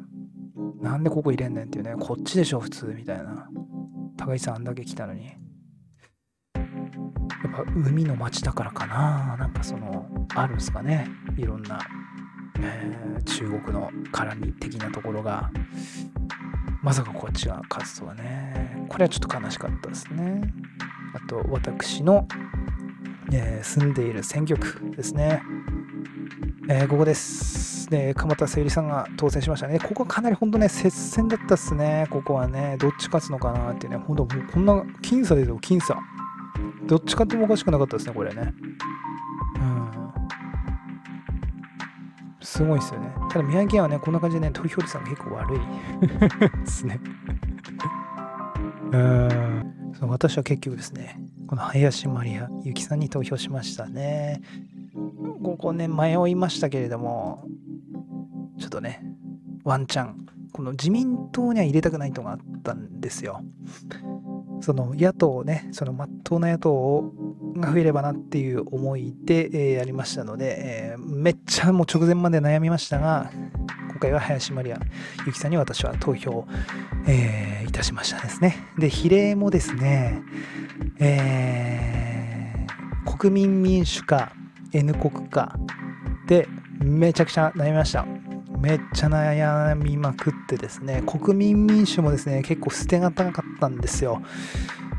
[0.82, 1.96] なんでここ入れんねんっていうね。
[2.00, 3.48] こっちでしょ、普通みたいな。
[4.17, 5.26] 高市さんあんだけ来たのに。
[5.26, 5.36] やっ
[7.54, 9.36] ぱ海の町だからかな。
[9.38, 11.08] なんかその、あるんすかね。
[11.38, 11.80] いろんな、
[12.60, 15.52] えー、中国の絡み的なところが。
[16.82, 18.86] まさかこっちが勝つとはね。
[18.89, 20.41] これはちょっと悲しかったですね。
[21.13, 22.28] あと、私の、
[23.32, 25.44] えー、住んでいる選挙区ですね。
[26.67, 27.71] えー、ここです。
[27.92, 29.78] で、鎌田誠里さんが当選しましたね。
[29.78, 32.08] ここはかなり本当ね、接戦だったっすね。
[32.10, 36.00] ここはね、どっち勝つのかなってね、本当もうこんな僅差ですよ、僅差。
[36.88, 38.54] どっち勝ってもおかしくなかったですね、これね。
[39.58, 39.92] うん。
[42.40, 43.14] すごいですよね。
[43.30, 46.98] ただ宮城県はね、こんな感じでね、投票率が結構悪いですね。
[48.94, 49.74] うん。
[50.08, 54.42] 私は結局ですね、この林マリアゆきさんに投票しましたね。
[54.94, 57.46] ここね、迷いましたけれども、
[58.60, 59.04] ちょっとね、
[59.64, 63.44] ワンチャン、この自民党には入れたくないとがあったんですよ。
[64.62, 67.12] その野党ね、そのまっとうな野党
[67.58, 73.32] が増えればなっていう思いで、えー、やりましたので、えー、めっちゃもう直前まで悩みましたが、
[73.90, 74.80] 今回は林マリア
[75.26, 76.46] ゆきさんに私は投票、
[77.08, 78.68] えー、いたしましたですね。
[78.78, 80.22] で、比例もですね、
[81.00, 84.32] えー、国民民主化、
[84.74, 85.58] N 国化
[86.28, 86.48] で
[86.80, 88.06] めちゃくちゃ悩みました。
[88.60, 94.22] めっちゃ悩みまくってですね、国民民主もですね、結構捨てがたかったんですよ。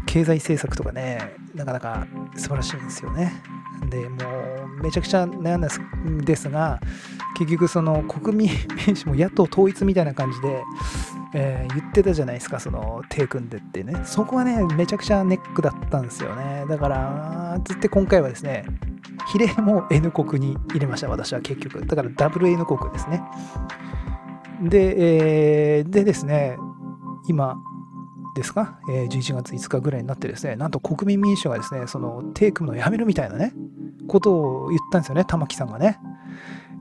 [0.06, 2.06] 経済政策とかね、なかなか
[2.36, 3.32] 素晴らしいんですよね。
[3.88, 4.16] で、も
[4.80, 6.80] うめちゃくちゃ悩んだんですが、
[7.38, 8.50] 結局その国民
[8.86, 10.62] 民主も野党統一みたいな感じで、
[11.34, 13.94] えー、言ってたじゃないですか、その手組んでってね。
[14.04, 16.64] そこはね、めちゃくちゃネックだったんですよね。
[16.68, 18.64] だから、つって今回はですね、
[19.28, 21.86] 比例も N 国に入れました、私は結局。
[21.86, 23.22] だからダブル N 国ですね。
[24.62, 26.56] で、えー、でですね、
[27.28, 27.56] 今、
[28.34, 33.52] ですか、えー、11月5日ぐらいになってですね、なんと国民民主がですね、そのテイクのやめるみたいなね、
[34.08, 35.98] ことを言ったんですよね、玉木さんがね。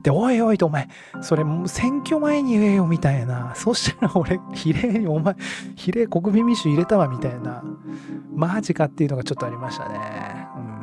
[0.02, 0.88] で、おいおいと、お前、
[1.20, 3.54] それ選挙前に言えよみたいな。
[3.54, 5.36] そしたら俺、比例に、お前、
[5.76, 7.62] 比例国民民主入れたわみたいな。
[8.34, 10.48] マジかっていうのがちょっとありましたね。
[10.56, 10.81] うん。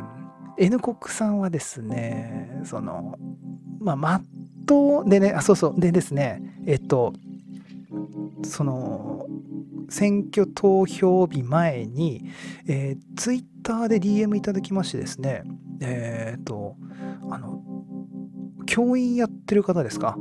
[0.60, 3.18] N 国さんはですね、その、
[3.80, 4.24] まあ、まっ
[4.66, 7.14] とう、でね、あ、そうそう、でですね、えっと、
[8.44, 9.26] その、
[9.90, 12.26] 選挙投票日前に、
[12.68, 15.44] えー、ツイッターで DM いただきましてですね、
[15.82, 16.76] えっ、と、
[17.32, 17.62] あの、
[18.66, 20.18] 教員やってる方ですか？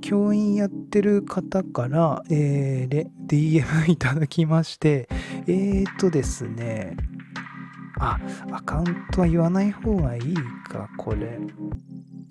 [0.00, 5.08] 教員やってる方から、えー、DM いただきまして、
[5.46, 6.96] えーとですね、
[8.00, 8.18] あ、
[8.50, 10.34] アカウントは言わない方がいい
[10.68, 11.38] か、これ。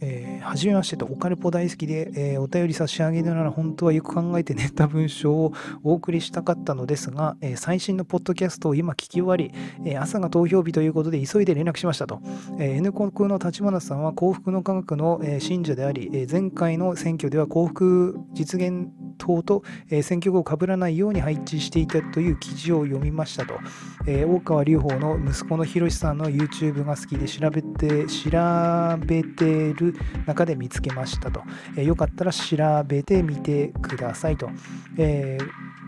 [0.01, 5.53] えー、はじめましてと、オカルポ大好きで、えー、お便り差し上げるなら本当はよく考えて練った文章を
[5.83, 9.51] お送りしたかったのですが、えー、最新のポッドキャストを今聞き終わり、
[9.85, 12.21] え朝が投票日ということで急いで連絡しましたと。
[12.59, 18.87] え N 国の立花さんは幸福の科学の、え信者であり、え前回の選挙では幸福実現
[19.19, 23.59] 党と、え選挙区をかぶらないように配置していたという記事を読みましたと。
[24.07, 31.43] え大川隆法の息子の博さんの YouTube が好きで調べて、調べてる中で見つけましたと。
[31.77, 34.49] えー、よかったら調べてみてくださいと。
[34.97, 35.78] えー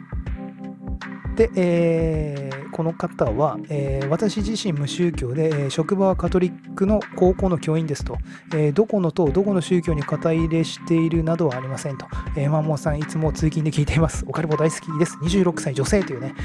[1.36, 8.17] で、えー、この方は、えー、私自身無宗教で、え、職場はカトリックの高校の教員ですと、
[8.54, 14.26] えどこの党、どこの宗教に肩入れしているなどはありませんと、えマンモンさんいつも通勤で聞いています。
[14.28, 15.17] お金も大好きです。
[15.22, 16.36] 26歳女性というね、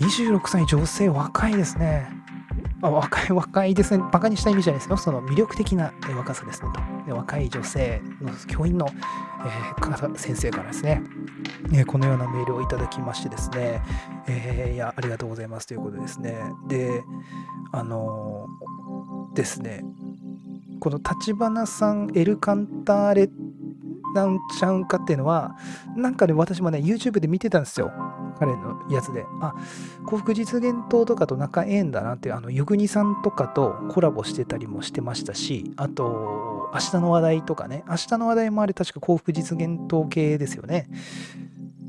[0.00, 2.21] 26歳女性若いですね。
[2.82, 4.02] まあ、若い、若いですね。
[4.10, 4.96] バカにした意味じゃないですよ。
[4.96, 6.68] その魅力的な若さですね
[7.06, 7.14] と。
[7.14, 8.88] 若い女性の教員の、
[9.46, 11.00] えー、先生からですね、
[11.72, 13.80] えー、このようなメールをいただきましてですね、
[14.26, 16.40] えー、いや、ありがとうございますということですね。
[16.66, 17.04] で、
[17.70, 18.48] あの
[19.34, 19.84] ですね、
[20.80, 23.30] この立花さん、エルカンターレ
[24.14, 25.56] なんちゃうんかっていうのは、
[25.96, 27.92] なんかね、私もね、YouTube で見てたんですよ。
[28.38, 29.54] 彼のやつで、あ、
[30.06, 40.88] 幸福実現党とかと仲ええんだなっていう、あの、ゆぐにさんとかとコラボしてたりもしてましたし、あと、明日の話題とかね、明日の話題もあれ確か幸福実現党系ですよね。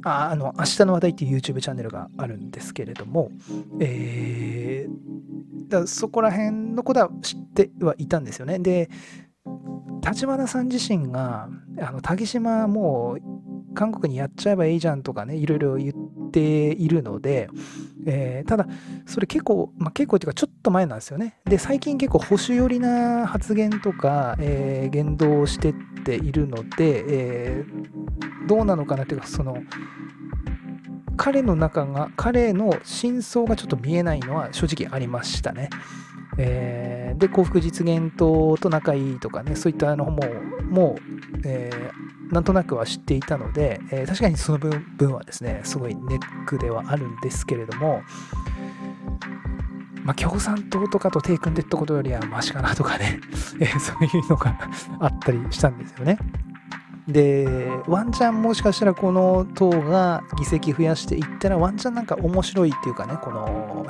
[0.06, 3.32] ああの、明日の話題っていう YouTube チャンネルがあるんですけれども、
[3.80, 8.60] えー、だそこら辺のことは知ってはいたんですよね。
[8.60, 8.90] で、
[10.06, 17.50] 立花さん自身が、あの竹島もう韓国にやっちゃえばいいじゃんとかね、いろいろ言っているので、
[18.06, 18.68] えー、ただ、
[19.06, 21.38] それ結構、まあ、結構っていうかちょっと前なんですよね。
[21.46, 29.58] で、最近結構保守寄りな発言とか、えー、言動をしてっているので、えー、どうなのかなっていうか、その、
[31.16, 35.70] 彼の中が、彼の真相がちょっと見えないのは正直ありましたね。
[36.38, 40.22] えー、で幸福実現党と仲いいとかねそういったのも
[40.70, 48.02] もう、えー、なんとなくは知っていたので、えー、確かにその部分はですねすごいネックではあるんですけれども
[50.04, 53.20] まあ、共産党とかと手組んでったことよりはマシかなとかね、
[53.60, 54.58] えそういうのが
[55.00, 56.18] あったりしたんですよね。
[57.08, 57.46] で、
[57.88, 63.86] ワンチャンもしかしたらこの党が議席増やしていったら、ワンチャンなんか面白いっていうかね、この、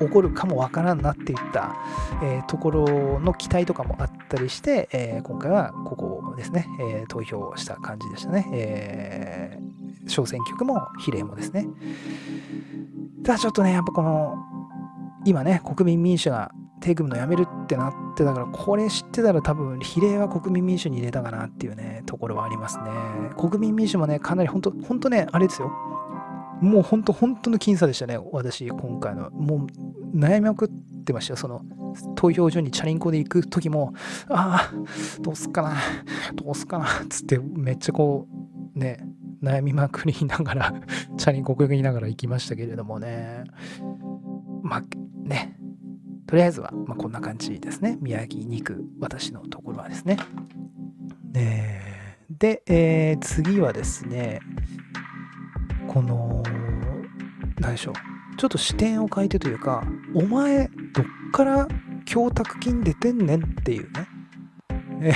[0.00, 1.74] 起こるかもわからんなっていった、
[2.22, 8.46] えー、ところの期待とかもあったりして、えー、今回はここですね、えー、投票した感じでしたね。
[8.52, 9.58] え
[10.06, 11.66] 小選挙区も比例もですね。
[13.24, 14.36] ただちょっとね、やっぱこの、
[15.24, 22.84] 今ね、国民民主が手組むのやめるってなってたから、これ知ってたら多分、比例は国民民主に入れたかなっていうね、ところはありますね。
[23.36, 25.70] 国民民主もね、かなり本当、本当ね、あれですよ。
[26.60, 29.30] もう本当、本当の僅差でしたね、私、今回の。
[29.30, 29.66] も
[30.12, 30.68] う悩みまくっ
[31.04, 31.36] てましたよ。
[31.36, 31.62] その、
[32.16, 33.92] 投票所にチャリンコで行く時も、
[34.28, 35.76] ああ、どうすっかな、
[36.34, 38.26] どうすっかな、つって、めっちゃこ
[38.74, 39.04] う、ね、
[39.42, 40.74] 悩みまくりながら、
[41.16, 43.44] チャリンコこぎながら行きましたけれどもね。
[44.62, 44.82] まあ、
[45.22, 45.56] ね、
[46.28, 47.96] とりあえずは、まあ、こんな感じですね。
[48.02, 50.18] 宮城2区、私のところはですね。
[51.34, 54.40] えー、で、えー、次はですね、
[55.88, 56.42] この、
[57.58, 58.36] 何でしょう。
[58.36, 59.82] ちょっと視点を変えてというか、
[60.14, 61.66] お前、どっから
[62.04, 64.06] 供託金出てんねんっていうね。
[65.00, 65.14] え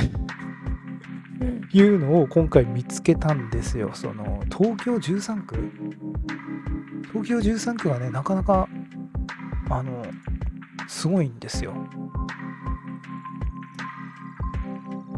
[1.74, 3.90] いうのを今回見つけたんですよ。
[3.92, 5.72] その、東京13区？
[7.12, 8.66] 東京13区はね、なかなか、
[9.68, 10.06] あの、
[10.89, 11.74] すごいんですよ。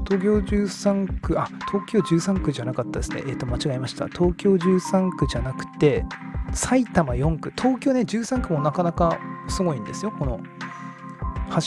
[0.06, 3.22] 東京13区、あ、東京13区じゃなかったですね。
[3.26, 4.06] えっ、ー、と、間違えました。
[4.08, 6.04] 東京13区じゃなくて、
[6.52, 10.12] 埼玉4区、東京ね、13区もなかなかすごいんですよ。
[10.12, 10.40] この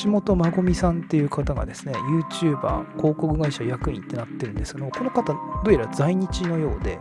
[0.03, 6.99] 橋本まごみさんっていう方がですね、YouTuber、広告会社役員ってなってるんですけどこの方、どうやら在日のようで、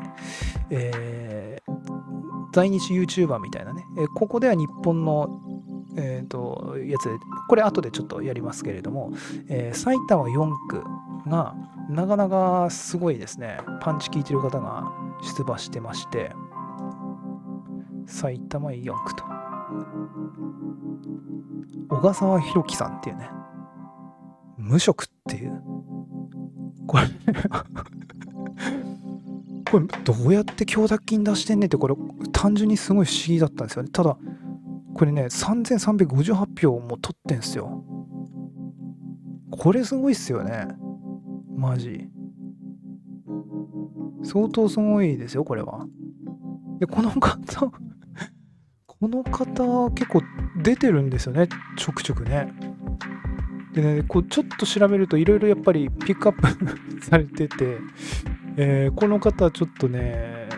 [0.71, 5.41] えー、在日 YouTuber みたいなね、えー、ここでは日本の
[5.97, 7.17] えーと、やつで、
[7.49, 9.13] これ後でちょっとやりますけれども、
[9.49, 10.85] えー、埼玉4区
[11.29, 11.55] が
[11.89, 14.93] なかなかすごいですね、パンチ効いてる方が
[15.37, 16.33] 出馬してまして、
[18.07, 19.25] 埼玉4区と。
[21.89, 23.31] 小笠原弘樹さんっていうね、
[24.59, 25.63] 無職っていう。
[26.87, 27.05] これ
[29.71, 31.95] これどうやって供託金出してんねってこれ
[32.33, 33.91] 単純にすごい不思議だったんですよね。
[33.91, 34.17] ただ
[34.97, 37.85] これね3358票も取ってんすよ。
[39.51, 40.69] これすごいっすよね。
[41.55, 42.09] マジ。
[44.25, 45.87] 相当すごいですよ、これは。
[46.79, 47.71] で、この方
[48.87, 50.23] この方結構
[50.63, 52.51] 出てるんですよね、ちょくちょくね。
[53.75, 57.77] でね、こうちょっと調べるといろいろやっぱりピックアップ されてて、
[58.57, 60.49] えー、この方ちょっとね、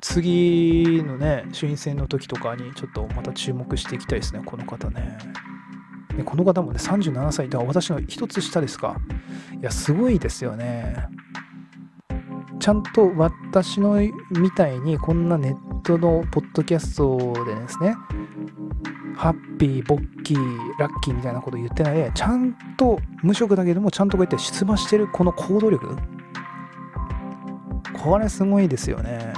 [0.00, 5.18] 次のね、衆院選の時とかにちょっとまた注目していきたいですね、この方ね。
[6.16, 8.96] でこの方もね、37歳、だから私の一つ下ですか。
[9.60, 11.06] いや、すごいですよね。
[12.58, 17.94] ちゃんと私のみたいにこんなネットのポッドキャストでですね、
[19.16, 20.38] ハッピー、ボッキー、
[20.78, 25.96] ラッキーみたいなこと言ってないで、ちゃんと無職だけども、ちゃんとこうやって出馬してるこの行動力。
[28.02, 29.32] これすごいですよね。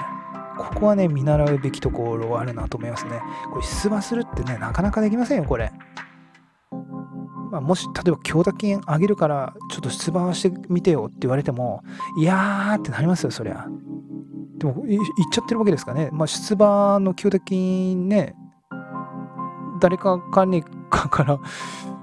[0.63, 3.21] ここはね、見習うべきところはあるなと思いますね。
[3.53, 5.73] これ出馬するってね、なかなかできませんよ、これ。
[7.51, 11.83] まあ、もし、例えば、供託金あげるから、ちょっと出馬してみてよって言われても、
[12.17, 13.67] いやーってなりますよ、そりゃ。
[14.57, 15.03] でも、言っ
[15.33, 16.09] ちゃってるわけですかね。
[16.13, 18.35] まあ、出馬の供託金ね、
[19.81, 21.39] 誰かかにかから、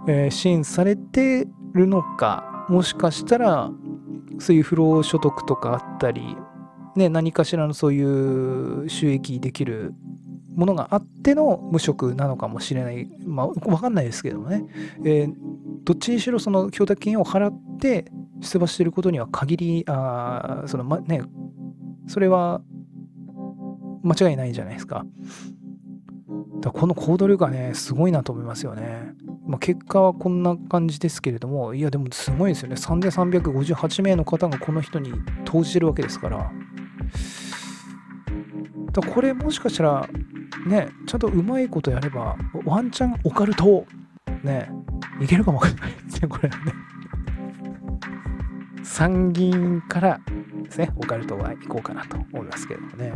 [0.08, 3.72] えー、支援されてるのか、もしかしたら、
[4.38, 6.38] そういう不労所得とかあったり、
[6.96, 9.94] ね、何かしらのそういう収益できる
[10.56, 14.66] ものがあっての無職なのかもしれない、まあ、分かんないですけどもね、
[15.06, 15.34] えー、
[15.84, 18.12] どっちにしろその供託金を払って
[18.42, 21.22] 出馬していることには限り、あそのまね、
[22.08, 22.62] それは
[24.04, 25.06] 間違いないじゃないですか。
[26.62, 29.14] だこの行動力がね、すごいなと思いますよね。
[29.48, 32.76] まあ、結果はこんな感じですけれども、いや、でもすごいですよね。
[32.76, 35.14] 3358名の方がこの人に
[35.46, 36.52] 投じてるわけですから。
[38.92, 40.10] だこれもしかしたら
[40.66, 42.36] ねちゃんとうまいことやれば
[42.66, 43.86] ワンチャンオカルト
[44.44, 44.70] ね
[45.22, 46.74] いけるかもわかんないですねこれはね。
[48.84, 50.20] 参議院から
[50.64, 53.14] ですねオカルトは行こうかなと思いますけれどもね。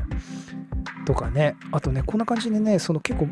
[1.05, 1.55] とかね。
[1.71, 3.27] あとねこんな感じでねその結構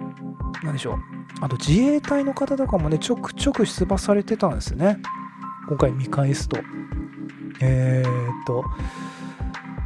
[0.63, 0.97] 何でしょう。
[1.41, 4.97] あと自衛隊の方とかもねちょくちょく出馬されてたんですね。
[5.67, 6.57] 今回見返すと。
[7.59, 8.65] えー、っと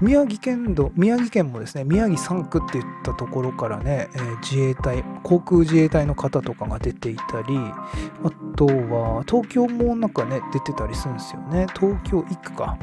[0.01, 11.67] 宮城県道宮城県もですね宮城3区っていったところからね、えー、自衛隊航空自衛隊の方とかが出ていたりあとは東京もなんかね出てたりするんですよね。
[11.75, 12.77] 東京1区か、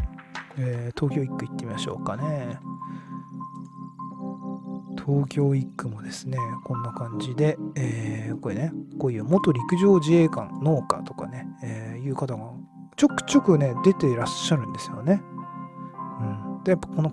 [0.56, 2.58] えー、東京1区行ってみましょうかね。
[5.04, 12.52] 東京1区もですねこんな感じで、えー、これねこういう元陸上自衛官農家とかね、え、いう方が
[12.96, 15.22] ちょくちょくね出ていらっしゃるんですよね。
[16.64, 17.12] でやっぱこの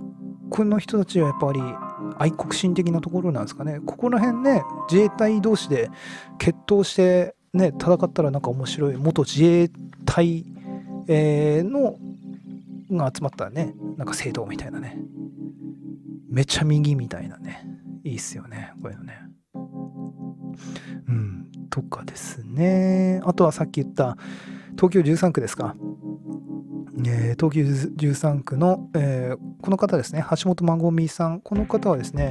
[0.49, 1.61] この人たちはやっぱり
[2.17, 3.79] 愛国心的なところなんですかね。
[3.85, 5.89] ここら辺ね自衛隊同士で
[6.37, 9.69] 決闘してね戦ったらなんか面白い元自衛
[10.05, 10.45] 隊、
[11.07, 11.97] えー、の
[12.91, 13.75] が集まったね。
[13.97, 14.97] なんか政党みたいなね。
[16.29, 17.65] めちゃ右みたいなね。
[18.03, 19.19] いいっすよねこういうのね。
[21.07, 23.21] うんとかですね。
[23.23, 24.17] あとはさっき言った
[24.71, 25.75] 東京13区ですか。
[27.07, 27.63] えー、東急
[28.07, 32.29] 13区の、えー、この方ですね、橋本まごみさん、この方はですね、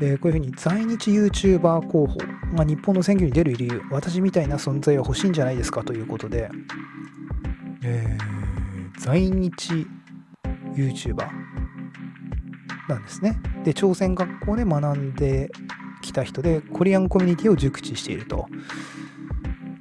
[0.00, 2.18] えー、こういうふうに在日 YouTuber 候補、
[2.54, 5.82] まあ、日本の選挙に出る理由、私みたいな存在は欲しいんじゃないですか？
[5.84, 6.50] ということで、
[7.82, 9.86] えー、在日
[10.74, 11.26] YouTuber
[12.88, 13.40] なんですね。
[13.64, 15.50] で、朝鮮学校で学んで
[16.02, 18.46] きた人で、コリアンコミュニティを熟知していると。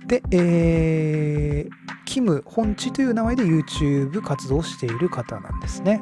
[0.08, 6.02] で、えー、キム本地という名前で YouTube 活動をしている方なんですね。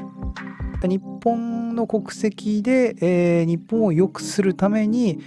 [0.84, 5.20] 日本の国籍で、えー、日本を良くするために、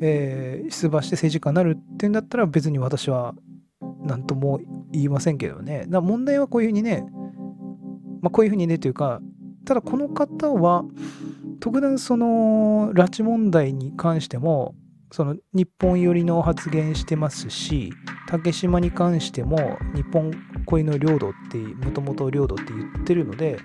[0.00, 3.34] えー、出馬して政治家になるっていうんだったら別に私は
[4.00, 4.60] 何とも
[4.90, 5.84] 言いませんけどね。
[5.88, 7.04] だ問題はこういうふうにね、
[8.22, 9.20] まあ、こういうふうにねというか、
[9.66, 10.84] ただこの方は
[11.60, 14.74] 特段その拉致問題に関しても
[15.12, 17.92] その日本寄りの発言してますし
[18.28, 20.32] 竹島に関しても日本
[20.66, 23.58] 恋の領土ってもともと領土って言ってるので、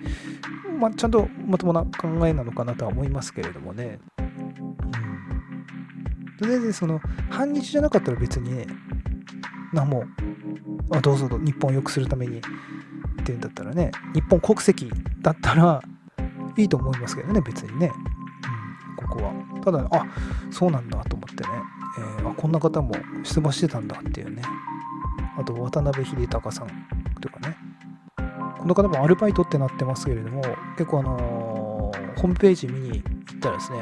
[0.78, 4.76] まあ、ちゃんとまともな考えなのかなとは思いますけれどもね、うん、
[6.38, 8.66] とりあえずその反日じゃなかったら別にね
[9.72, 10.04] 何も
[10.92, 14.90] あどうぞ日本を良くするためにっていうんだったらね日本国籍
[15.22, 15.80] だったら
[16.56, 17.90] いいと思いますけどね別にね、
[19.12, 19.32] こは。
[19.64, 20.06] ただあ
[20.50, 21.50] そうなんだと思ってね、
[22.18, 22.92] えー、あこんな方も
[23.22, 24.42] 出馬してたんだっていうね。
[25.38, 26.68] あと渡辺秀隆さん
[27.20, 27.56] とかね。
[28.58, 30.40] この方もアルバイトってなってますけれども
[30.78, 33.78] 結構あのー、ホームページ見に行ったらですね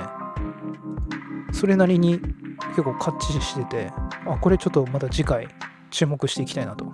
[1.52, 2.18] それなりに
[2.70, 3.92] 結構カッチしてて
[4.26, 5.48] あこれちょっとまた次回
[5.90, 6.86] 注目していきたいなと。
[6.86, 6.88] い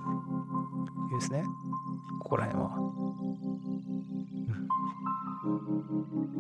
[1.17, 1.45] うですね。
[2.21, 2.71] ここら辺は、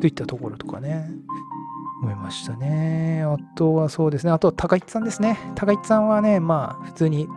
[0.01, 1.09] といったところとかね。
[2.03, 3.23] 思いましたね。
[3.25, 4.33] あとはそうですね。
[4.33, 5.39] あとは高市さんですね。
[5.55, 7.29] 高市さんはねまあ普通に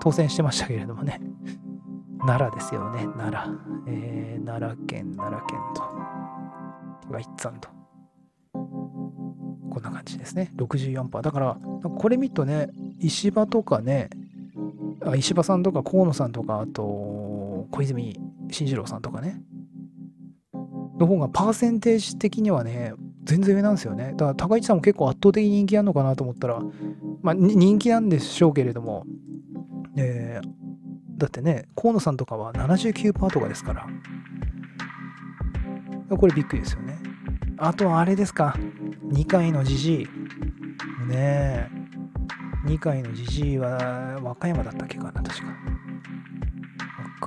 [0.00, 1.20] 当選してましたけれどもね。
[2.20, 3.06] 奈良ですよね。
[3.16, 3.54] 奈良、
[3.88, 5.82] えー、奈良県奈良県と。
[7.08, 7.68] 高市さんと。
[8.52, 10.52] こんな感じですね。
[10.56, 11.56] 64%だから
[11.96, 12.68] これ見るとね
[12.98, 14.10] 石破とかね
[15.04, 16.82] あ石破さんとか河野さんとかあと
[17.70, 18.20] 小泉
[18.50, 19.40] 進次郎さんとかね。
[20.98, 22.92] の方がパーセンテージ的にはね
[23.30, 24.12] 全然上なんですよね。
[24.16, 26.60] だから高市さんも結構圧倒的に人気あるのかなと思ったら
[27.22, 29.04] まあ人気なんでしょうけれども、
[29.96, 30.48] えー、
[31.16, 33.86] だってね河野さんとかは79%とかですから。
[36.16, 36.98] これびっくりですよね。
[37.56, 38.56] あとはあれですか。
[39.12, 39.98] 2回のじじい。
[41.06, 41.68] ねえ。
[42.66, 45.46] 2回のじじいは和歌山だったっけかな、確か。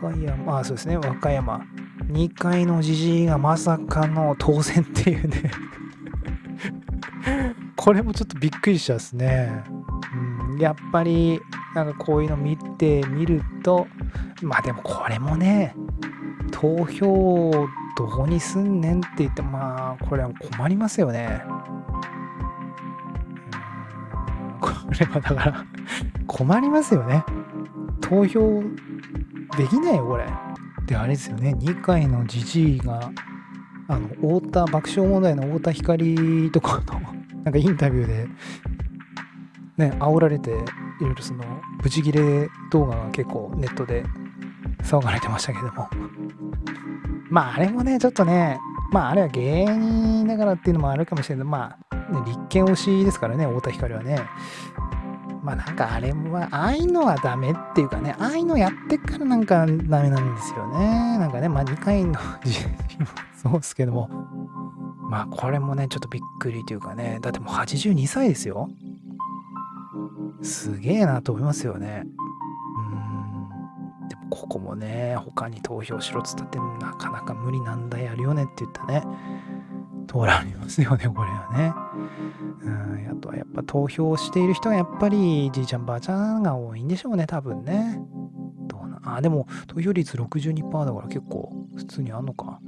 [0.02, 1.66] 和歌山、あ、そうですね、和歌山。
[2.12, 5.50] 2回のじじいがまさかの当選っていうね。
[7.84, 9.62] これもちょっとびっくりしたですね。
[10.48, 11.42] うん、やっぱり、
[11.76, 13.88] なんかこういうの見てみると、
[14.42, 15.76] まあでもこれもね、
[16.50, 17.52] 投票
[17.98, 21.44] どこにすんねんって言って、まあこれは困りますよね。
[24.62, 25.66] これはだから
[26.26, 27.26] 困りますよね。
[28.00, 28.64] 投票
[29.58, 30.26] できないよ、これ。
[30.86, 33.12] で、あれですよね、2回のじじいが、
[33.90, 38.28] あの、太田、爆笑問題の太田光とかの、なんかインタビューで、
[39.78, 40.54] ね、煽られて、い
[41.02, 41.44] ろいろその、
[41.82, 44.04] ブチギレ動画が結構ネットで
[44.84, 45.90] 騒がれてましたけども。
[47.30, 48.60] まあ、あれもね、ちょっとね、
[48.92, 54.20] まあ、あれは芸人だからっていうのもあるかもしれないけど、まあ、ね、立憲推しですからね、太田光はね。
[55.42, 61.18] まあなんかあれは、ああいうのはダメっていうかね、ああいうのやってからなんかダメなんですよね。
[61.18, 62.18] なんかね、まあ2回の
[63.36, 64.10] そうですけども、
[65.10, 68.70] まあこれもね、ちょっとびっくりというかね、だってもう82歳ですよ。
[70.42, 72.04] すげえなと思いますよね。
[74.02, 74.08] うん。
[74.10, 79.04] でもここもね、他に投票しろっつったってなかなか無理なんだやるよねって言ったね。
[80.08, 81.74] 通られますよね、これはね。
[82.62, 88.00] うん、あとはやっぱ投票している人がやっぱりじいちゃんばあちゃんが多いんでしょうね、多分ね。
[88.68, 92.60] どうなあ、でも投票率62%だから結構普通にあんのか。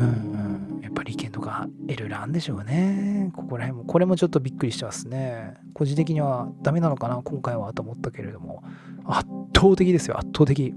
[0.00, 3.30] うん、やっぱり意見とかいろいろあるんでしょうね。
[3.34, 5.54] ここら辺も、これもちょっとびっくりしてますね。
[5.74, 8.62] 個人的にはダメなのかな、今回はと思ったけれども、
[9.04, 10.74] 圧倒的ですよ、圧倒的。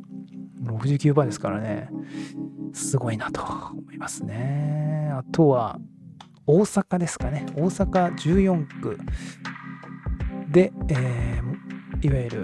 [0.62, 1.90] 69%ですからね。
[2.74, 5.10] すごいなと思いますね。
[5.14, 5.80] あとは、
[6.46, 7.46] 大阪ですかね。
[7.56, 8.98] 大阪14区
[10.52, 12.44] で、えー、いわゆる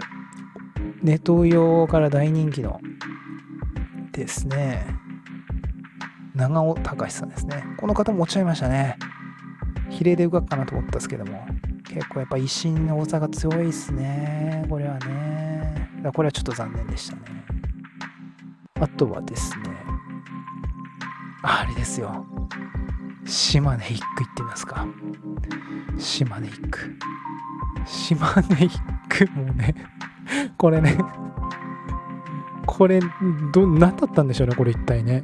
[1.02, 2.80] ネット用から大人気の
[4.12, 4.86] ですね、
[6.40, 7.64] 長尾隆さんですね。
[7.78, 8.98] この方も落ちちゃいましたね。
[9.90, 11.46] 比例で動くかなと思ったんですけども、
[11.84, 14.66] 結構やっぱ維新の大阪強いですね。
[14.70, 15.90] これはね。
[16.14, 17.22] これはちょっと残念でしたね。
[18.80, 19.64] あとはですね、
[21.44, 22.26] あれですよ。
[23.26, 24.88] 島根一区行ってみますか。
[25.98, 26.98] 島根一区。
[27.86, 29.76] 島根一区もね、
[30.58, 30.98] これね、
[32.66, 33.02] これ、
[33.52, 35.24] ど、何だったんでしょうね、これ一体ね。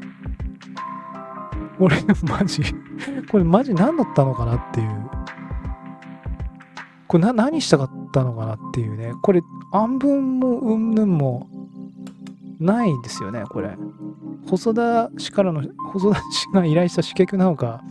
[1.78, 2.63] これ、マジ、
[3.32, 5.09] これマジ何だったのかなっていう。
[7.07, 9.13] これな、何したかったのかなっていうね。
[9.21, 11.47] これ、暗文もうんぬんも
[12.59, 13.76] ないんですよね、これ。
[14.47, 17.82] 細田氏からの、細田氏が依頼した刺客なのか、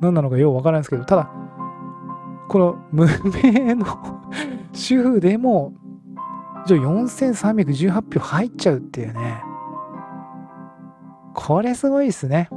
[0.00, 1.30] 何なのかようわからないですけど、ただ、
[2.48, 3.06] この無
[3.42, 3.86] 名の
[4.72, 5.72] 主婦でも、
[6.66, 9.42] じゃ4318票入っちゃうっていうね。
[11.34, 12.48] これすごいですね。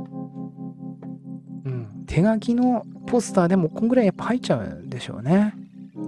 [2.10, 5.54] 手書きのポスターでもこんぐらいやっぱ入っちゃうんでしょうね。
[5.96, 6.00] う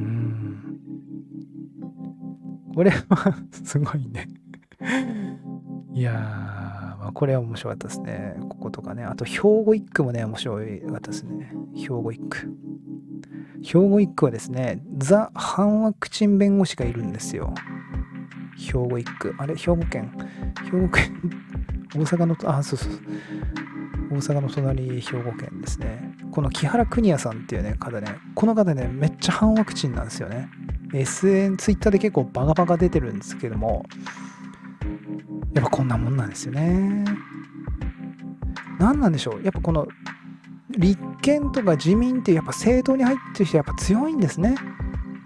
[0.00, 0.78] ん。
[2.74, 4.26] これはすごいね
[5.92, 8.36] いやー、まあ、これは面白かったですね。
[8.48, 9.04] こことかね。
[9.04, 11.52] あと、兵庫一区もね、面白かったですね。
[11.74, 12.50] 兵庫一区。
[13.62, 17.52] 兵庫一区はですね、ザ・反ワクチン弁護士がいるんですよ。
[18.56, 19.34] 兵庫一区。
[19.36, 19.54] あれ？
[19.56, 20.10] 兵庫県？
[20.64, 21.12] 兵庫県？
[21.94, 23.02] 大阪の、あ、そうそうそう。
[24.10, 26.14] 大阪の隣、兵庫県ですね。
[26.30, 30.48] この木原邦也さんっていうね、方ね、この方ね、めっちゃ反ワクチンなんですよね。
[30.92, 33.84] SN、ツイッターで結構バカバカ出てるんですけども、
[35.54, 37.04] やっぱこんなもんなんですよね。
[38.78, 39.88] 何なんでしょうやっぱこの
[40.76, 44.54] 立憲とか自民ってやっぱ政党に入ってる人やっぱ強いんですね。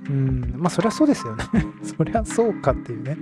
[0.09, 1.45] うん、まあそりゃそうですよね。
[1.83, 3.17] そりゃそうかっていうね。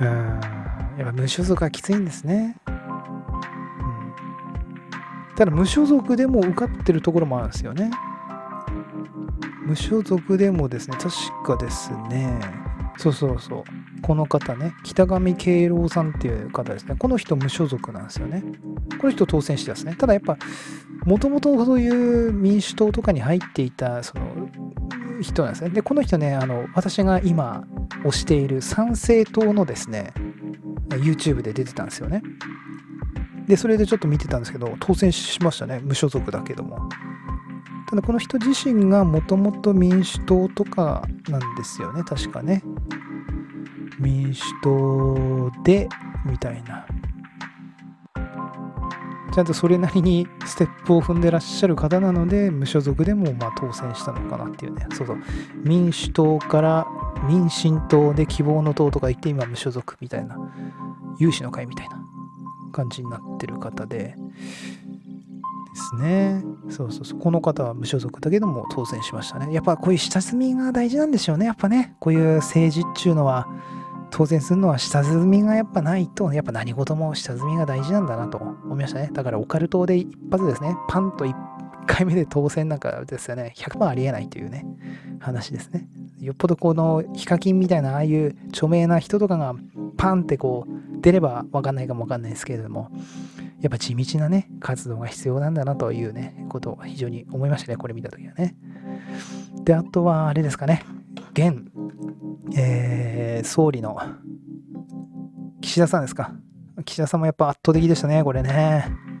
[0.00, 2.56] うん、やっぱ無所属はきついんですね。
[5.36, 7.90] ただ無所属でも受かってるところもあるんですよね。
[9.64, 11.10] 無所属でもですね、確
[11.44, 12.38] かですね、
[12.98, 13.64] そうそうそう。
[14.02, 16.96] この方ね、北上敬郎さんっていう方ですね。
[16.98, 18.42] この人無所属なんですよね。
[19.00, 19.94] この人当選してますね。
[19.96, 20.36] ただやっぱ、
[21.04, 24.48] もともとそういう民主党とかに入っていた、その、
[25.22, 25.70] 人なんですね。
[25.70, 27.64] で、この人ね、あの、私が今
[28.04, 30.12] 推している参政党のですね、
[30.90, 32.22] YouTube で出てたんですよね。
[33.46, 35.80] で、それでちょっと見てたんですけど、当選しましたね。
[35.82, 36.88] 無所属だけども。
[37.88, 42.62] ただこの人自身がもともと民主党とかなんですよね、確かね。
[43.98, 45.88] 民主党で、
[46.24, 46.86] みたいな。
[49.34, 54.86] ちゃんとそれなりにステップを踏んでらっしゃる方なので、無所属でもまあ当選したのかなっていうね。
[54.92, 55.18] そうそう。
[55.64, 56.86] 民主党から
[57.26, 60.36] 民進党で希望の党とか言って今無所属みたいな。
[61.18, 62.01] 有志の会みたいな
[62.72, 64.16] 感じになってる方で。
[65.74, 66.44] ですね。
[66.68, 67.18] そうそうそう。
[67.18, 69.52] この方は無所属だけども当選しましたね。
[69.52, 71.46] やっぱこういう下積みが大事なんでしょうね。
[71.46, 71.94] やっぱね。
[72.00, 73.46] こういう政治っていうのは。
[74.14, 79.08] 当選するのは下積みがやっぱないと、やっぱ何事も下積みが大事なんだなと思いましたね。
[79.10, 81.24] だからオカルトで一発ですね、パンと
[81.82, 84.64] 1回目で当選なんかですよね、100%ありえないというね、
[85.20, 85.88] 話ですね。
[86.20, 89.54] よっぽどこのヒカキンみたいなああいう著名な人とかが
[89.96, 92.90] パンってこう出ればわかんないかもわかんないですけれども、
[93.60, 98.54] やっぱ地道なね、活動が必要なんだなというね、ことを非常に思いましたね、これ見たときはね。
[99.64, 100.84] で、あとはあれですかね、
[101.32, 101.64] 現
[102.54, 103.96] えー、総理の
[105.60, 106.34] 岸田さんですか。
[106.84, 109.11] 岸田さんもやっぱ圧倒的でしたね、これね。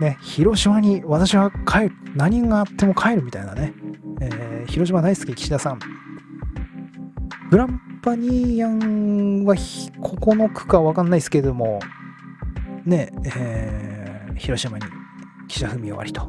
[0.00, 3.72] ね、広島に私は帰る、何があっても帰るみたいなね。
[4.20, 5.78] えー、広島大好き、岸田さん。
[7.50, 11.78] グランパニーアンは9区か分かんないですけれども、
[12.84, 14.84] ね、えー、広島に
[15.48, 16.28] 岸田文雄ありと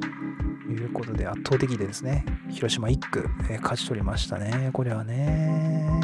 [0.70, 6.00] いうことで圧倒的でですね、広島1区、えー、勝ち取りましたね、これはね。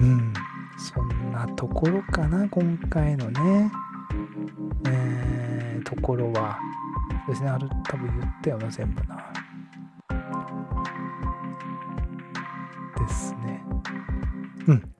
[0.00, 0.32] うん、
[0.78, 3.70] そんなところかな、今回のね、
[4.86, 5.17] えー、
[6.08, 6.58] ころは。
[7.26, 9.30] そうですね、ある、多分言ったよな、全部な。
[12.98, 13.62] ですね。
[14.68, 14.94] うん。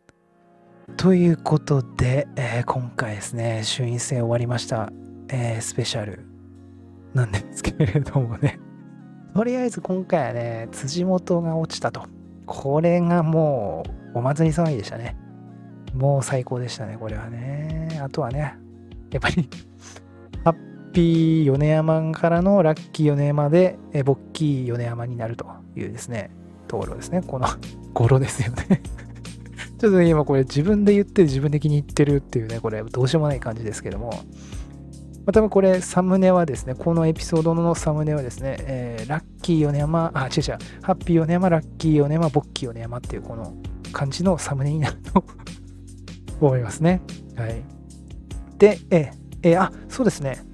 [0.98, 4.92] ということで、えー、今回ですね、衆院選終わりました、
[5.30, 6.26] えー、スペシャル
[7.14, 8.60] なんですけれどもね。
[9.34, 12.02] とりあえず今回はね、辻元が落ちたと。
[12.44, 13.82] これがも
[14.14, 15.16] うお祭り騒ぎでしたね。
[15.94, 17.98] もう最高でしたね、これはね。
[18.02, 18.58] あとはね、
[19.10, 19.48] やっぱり
[20.92, 26.30] ピー米山からのラッキー米山で、えボッキー米山になるというですね、
[26.66, 27.22] ところですね。
[27.26, 27.46] この
[27.94, 28.82] 語呂ですよね
[29.78, 43.54] ちょっと今これ自分で言って自分で気に入ってるっていうね、これどうしようもない感じですけども、まあ、多分これ、サムネはですね、このエピソードのサムネはですね、えー、ラッキー米山、あ、違う違う、ハッピー米山、ラッキー米山、ボッキー米山っていうこの
[43.92, 45.24] 感じのサムネになると
[46.40, 47.02] 思いますね。
[47.36, 47.62] はい。
[48.58, 49.10] で、え、
[49.42, 50.47] え、あ、そうですね。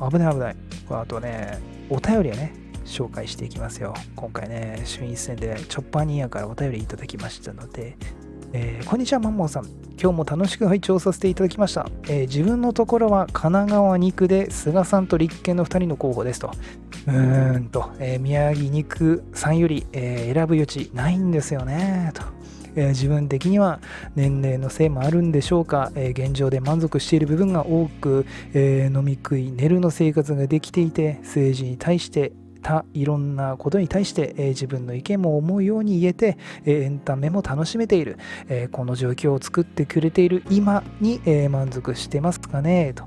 [0.00, 0.56] 危ない危ない。
[0.90, 1.58] あとね、
[1.90, 2.52] お便りをね、
[2.84, 3.94] 紹介していきますよ。
[4.14, 7.96] 今回ね、衆院選でチョッパーニーヤからお便りいただきましたので、
[8.52, 9.64] えー、こんにちは、マンモンさん。
[10.00, 11.88] 今日も楽しく拝聴させていただきました。
[12.04, 16.50] えー、自分のところは神奈川2区で菅さんと立憲の2人の候補ですと。
[17.06, 22.22] うーんと、えー、宮城2区さんより、え選ぶ余地ないんですよね、と。
[22.76, 23.80] え自分的には
[24.14, 32.32] 年齢のせいもあるんでしょうか、え現状で満足している部分が多く、え飲み食い寝るの生活ができていて政治に対して
[32.64, 38.18] たいろんなことに対して、えー、自分の意見も思うように言えて、えー、エンタメも楽しめている、
[38.48, 43.04] えー、この状況を作ってくれている今に、え満足してますかねと。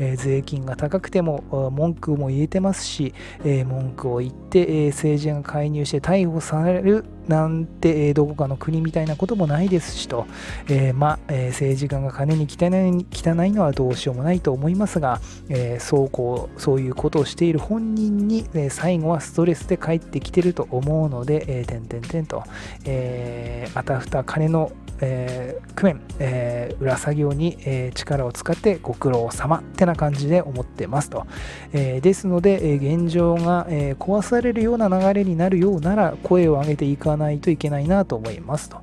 [0.00, 10.26] えー、税金が高くても文句も言えてますし、えー、文句を言って、え、政治が介入して逮捕されるなんて、え、どこかの国みたいなこともないですしと、
[10.68, 22.42] え、まあ、え、政治家が金に汚い汚いのはどうしようもないと思いますが、えそうこうそういうことをしている本人に、え最後はストレスで帰ってきてると思うので、えー、てんてんてんと、
[22.84, 31.26] えあたふた金のえー、工面、えー、裏作業に、えー、力を使ってご苦労様ってな感じで思ってますと。
[31.72, 38.78] えー、ですので、え、現状が、え、壊されるような流れになるようなら声を上げていかないといけないなと思いますと。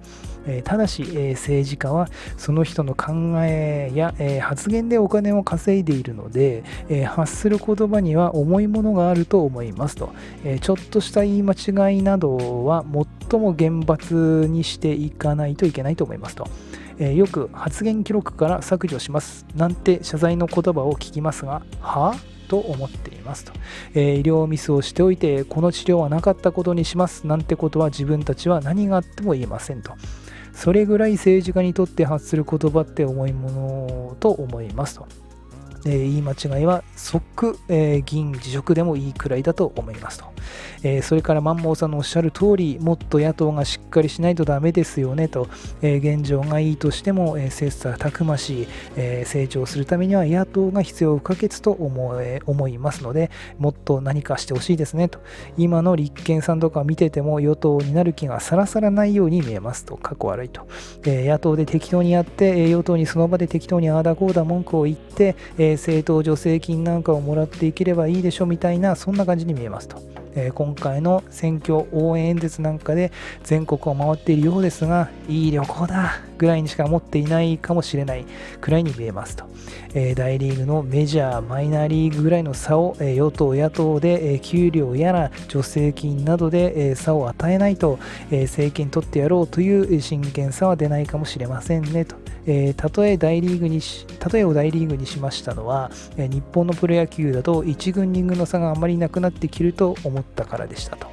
[0.47, 10.11] えただし、え政治家はその人の考えや、え発言でお金を稼いでいるので、え発する言葉には重いものがあると思いますと、
[10.43, 12.85] えちょっとした言い間違いなどは
[13.29, 16.47] 最も厳罰にしていかないといけないと思いますと。
[16.99, 19.45] えよく発言記録から削除します。
[19.55, 22.15] なんて謝罪の言葉を聞きますが、は
[22.47, 23.53] と思っていますと、
[23.93, 27.27] えー、医療ミスをしておいてこの治療はなかったことにします。
[27.27, 29.93] なんてことは自分たちは何があっても言えませんと。
[30.57, 35.07] それぐらい政治家にとって発する言葉って重いものと思いますと。
[35.85, 40.25] えー、言い間違いは即、えー、議員辞職でもいいくらいだと思いますと。
[40.83, 45.47] えー、それからマンモーさんのおっしゃる通り、もっと野党がしっかりしないとダメですよねと、
[45.81, 55.19] え現状がいいとしても、え切磋琢磨し、え成長するためには野党が必要不可欠と思え思いますので、もっと何かしてほしいですねと。
[55.57, 60.67] 今の立憲さんとか見てても与党になる気がさらさらないように見えますと、過去悪いと。
[61.05, 70.01] え野党で適当にやって、与党にその場で適当にああだこうだ文句を言って、え政党助成金なんかをもらっていければいいでしょみたいな、そんな感じに見えますと。
[70.37, 73.11] え今回の選挙応援演説なんかで
[73.43, 78.25] 全国を回っているようですが、いい旅行だぐらいにしか思っていないかもしれない
[78.61, 79.45] くらいに見えますと。
[79.93, 87.97] え大リーグのメジャー、マイナーリーグぐらいの差を、え与党、野党で、え給料やら助成金などで、え差を与えないと、
[88.29, 92.15] え政権取ってやろうという真剣さは出ないかもしれませんねと。
[92.47, 101.07] えー、例え大リーグにし例えを大リーグにしましたのは、えー、日本のプロ野球だと1軍2軍の差があまりなくなってきると思ったからでしたと。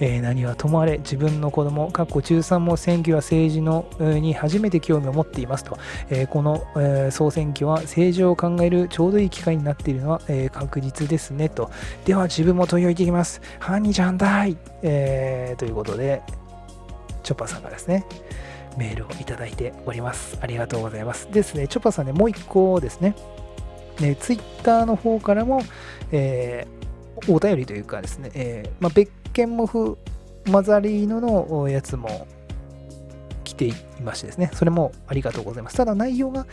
[0.00, 5.78] えー、何はともあれ自分の子供かっこ中3も選挙や政治のに初めて興味を持っていますと、
[6.10, 11.70] えー、この、えー、総選挙は政治を考えるちょうどいい機会になっているのは、え確実ですねと
[12.04, 16.22] では自分も問い置いていきますハニーちゃんだい、えということで
[17.22, 18.04] チョッパーさんがですね
[18.76, 20.38] メールをいただいております。
[20.40, 21.28] ありがとうございます。
[21.30, 23.14] ですね、チョパさんね、もう一個ですね、
[24.00, 25.62] ねツイッターの方からも、
[26.12, 26.66] え、
[27.28, 29.98] お便りというかですね、えー、まあ、別件もフ
[30.46, 32.26] マザリーノのやつも
[33.44, 35.76] 来ていましてですね、それもありがとうございます。
[35.76, 36.46] ただ内容が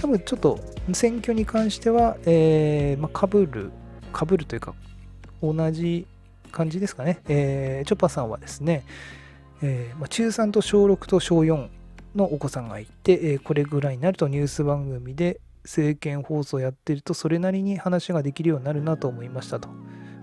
[0.00, 0.60] 多分ちょっと
[0.92, 3.70] 選挙に関しては、えー、まあ、被る、
[4.16, 4.74] 被るというか、
[5.42, 6.06] 同じ
[6.52, 7.20] 感じですかね。
[7.28, 8.84] えー、チョパさんはですね、
[9.62, 11.68] えー、まあ、中3と小6と小4
[12.14, 19.68] のお子さんがいて、え、これぐらいになるとニュース番組で政見放送やってるとそれなりに話ができるようになるなと思いましたと。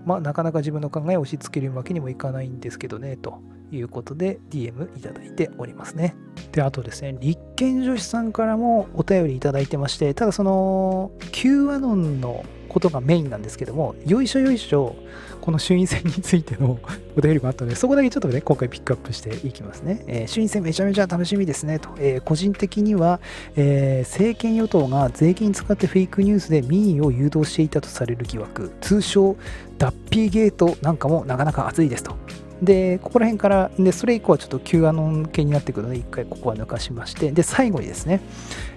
[0.04, 3.40] まあなかなか自分の考えを押し付けるわけにもいかないんですけどねと
[3.70, 6.14] いうことで DM いただいておりますね。
[6.52, 14.96] で、あとですね、立憲女子さんからもお便りいただいてまして、ただその Q アノンのことがメインなんですけども、よいしょよいしょ、
[15.42, 16.78] この衆院選についての
[17.16, 20.02] お便りもあったので、そこだけちょっとね、今回ピックアップしていきますね。
[20.06, 21.90] えー、衆院選めちゃめちゃ楽しみですねと。
[21.98, 23.20] えー、個人的には、
[23.56, 29.36] えー、政権与党が税金使ってフェイクニュースで民意を誘導していたとされる疑惑、通称
[29.82, 32.14] ダッピーゲートなんかもなかなか熱いですと。
[32.62, 38.20] で、ここら辺から、で、それ以降はちょっと Q アノン系になってくるので、一回ここは抜かしまして、で、最後にですね、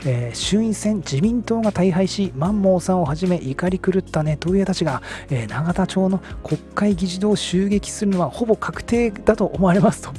[0.06, 10.12] えー、衆院選、自民党が大敗し、マンモーさんをはじめ怒り狂ったネトウヤたちが、えー、永田町の国会議事堂を襲撃するのはほぼ確定だと思われますと。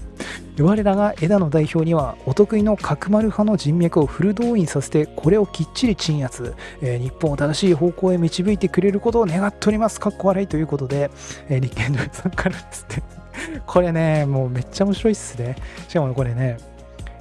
[0.58, 11.10] 我らが枝野代表にはお得意の角丸派の人脈をフル動員させてこれをきっちり鎮圧、えー、日本を正しい方向へ導いてくれることを願っておりますかっこ悪いということで、
[11.50, 13.25] えー、立憲のさんからですね
[13.66, 15.56] これね、もうめっちゃ面白いっすね。
[15.88, 16.58] しかもこれね、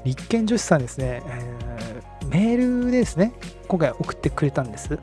[0.03, 3.33] 立憲女子さんですね、えー、メールでですね、
[3.67, 4.97] 今回送ってくれたんです。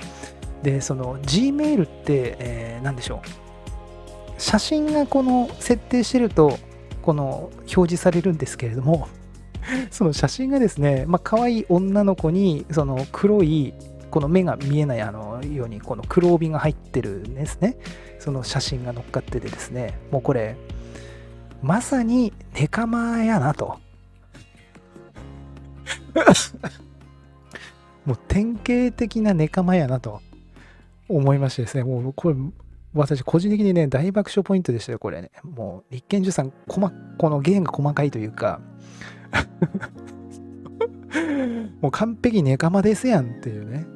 [0.62, 4.40] で、その Gmail って、えー、何でしょう。
[4.40, 6.58] 写真がこの設定してると、
[7.02, 9.08] この表示されるんですけれども、
[9.90, 13.74] その写真がですね、まあ、可愛い女の子に、その黒い、
[14.10, 17.76] この目が見えないあのように、この黒帯が入ってるんですね。
[18.18, 20.56] その写真が乗っかっててですね、もうこれ、
[21.62, 23.78] まさにネカマやなと。
[28.04, 30.20] もう典型的なネカマやなと。
[31.08, 32.36] 思いましてですね、もうこれ、
[32.94, 35.30] 私、個人的にね、大爆笑ポイントでしたよ、これね。
[35.42, 36.80] もう、立憲授産、こ
[37.28, 38.60] のゲームが細かいというか、
[41.80, 43.86] もう完璧ネカマですやんっていうね。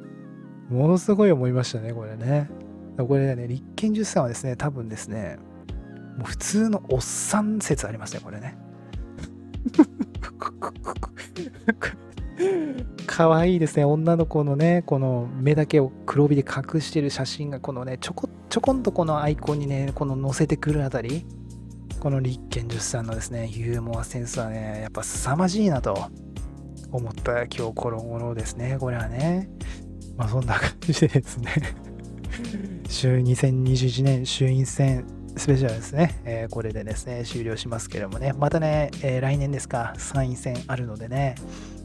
[0.69, 2.49] ものすごい思いましたね、これね。
[2.97, 5.37] これね、立憲授産はですね、多分ですね、
[6.17, 8.57] もう普通のおっさん説ありますね、これね。
[13.07, 13.85] 可愛いですね。
[13.85, 21.25] 女の子のね、この目だけを黒帯で隠してる写真が、このね、ちょこちょこんとこのアイコンにね、この載せてくるあたり、
[21.99, 26.09] この立憲女子さんのですね、ユーモアセンスはね、やっぱ凄まじいなと
[26.91, 29.49] 思った今日この頃ですね、これはね。
[30.17, 31.53] まあそんな感じでですね
[32.89, 35.05] 週2021年衆院選
[35.37, 41.35] スペシャルですね、えー、これでですね、終了しますけれどもね、またね、えー、来年ですか、参院選あるのでね、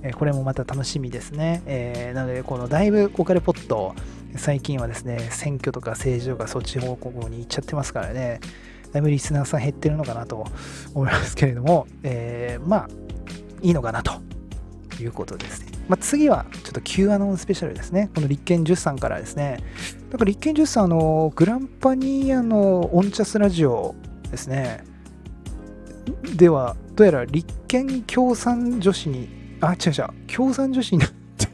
[0.03, 1.63] えー、これもまた楽しみですね。
[1.67, 3.95] えなので、このだいぶオカレポット、
[4.37, 8.41] 最近はですね、選挙とか政治とかそっち方向に行っちゃってますからね、
[8.93, 10.47] だいぶリスナーさん減ってるのかなと
[10.95, 12.89] 思いますけれども、えまあ、
[13.61, 14.13] いいのかなと
[15.01, 15.73] いうことですね。
[15.89, 18.11] まあ、次はちょっと Q アノンスペシャルですね。
[18.15, 19.59] この立憲10さんからですね。
[20.13, 23.95] だから立憲10さん、のグランパニーアのオンチャスラジオ
[24.31, 24.85] ですね。
[26.37, 29.31] では、どうやら立憲共産女子に、
[29.63, 31.49] あ、違う違う、共産女子になって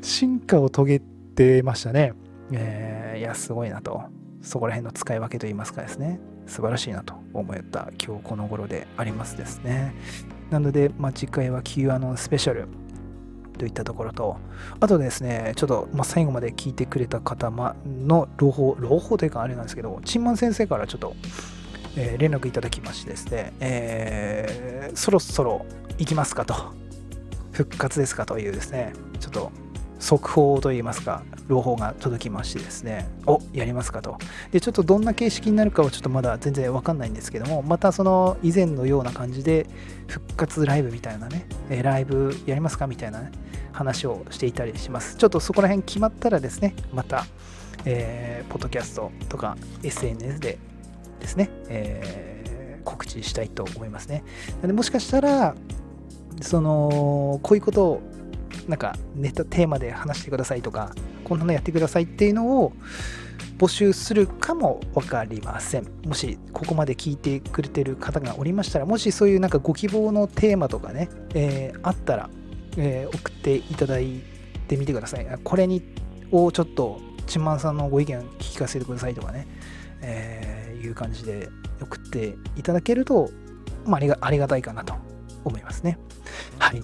[0.00, 2.14] 進化を遂げてましたね。
[2.52, 4.02] えー、いや、すごいなと。
[4.40, 6.20] そこら辺の使い分けといいますかですね。
[6.46, 9.94] 素晴らしいなと思った今日この頃でありますですね。
[10.48, 12.66] なので、まあ、次回は Q アノンスペシャル
[13.58, 14.36] といったところと、
[14.80, 21.14] あとですね、ちょっと、ま、最後まで聞いてくれた方の朗報、朗報というかあれなんですけど、チンマン先生からちょっと、
[21.96, 25.64] えー、連絡いただきましてですね、えー、そろそろ
[25.98, 26.54] 行きますかと、
[27.52, 29.52] 復活ですかというですね、ちょっと
[30.02, 34.18] 速報といいますか、朗報が届きましてですね、おやりますかと。
[34.50, 39.68] で、ちょっとどんな形式になるかはちょっとまだ全然わかんないんですけども、またその以前のような感じで
[40.08, 43.30] 復活ライブみたいなね、えライブやりますかみたいなね、
[43.70, 45.16] 話をしていたりします。
[45.16, 47.24] ちょっとそこら辺決まったらですね、また、
[47.84, 50.58] えー、ポッドキャストとか SNS で
[51.20, 54.24] ですね、えー、告知したいと思いますね。
[54.62, 55.54] でもしかしたら、
[56.40, 58.02] その、こういうことを
[58.68, 60.94] なんかネタテーマで話してくださいとか
[61.24, 62.72] こんなのやってくださいっていうのを
[63.58, 65.86] 募集するかも分かりません。
[66.04, 72.30] もしここまで聞いてくれてる方がおりましたらもしそういうなんかご希望のテーマとかね、えー、あったら、
[72.76, 74.22] えー、送っていただい
[74.68, 75.26] てみてください。
[75.44, 75.82] これに
[76.32, 79.46] をちょっとちんまんさんのご意見聞かせてくださいとかね、
[80.00, 81.48] えー、いう感じで
[81.80, 83.30] 送っていただけると、
[83.84, 84.94] まあ、ありがありがたいかなと
[85.44, 85.98] 思いますね。
[86.58, 86.82] はい。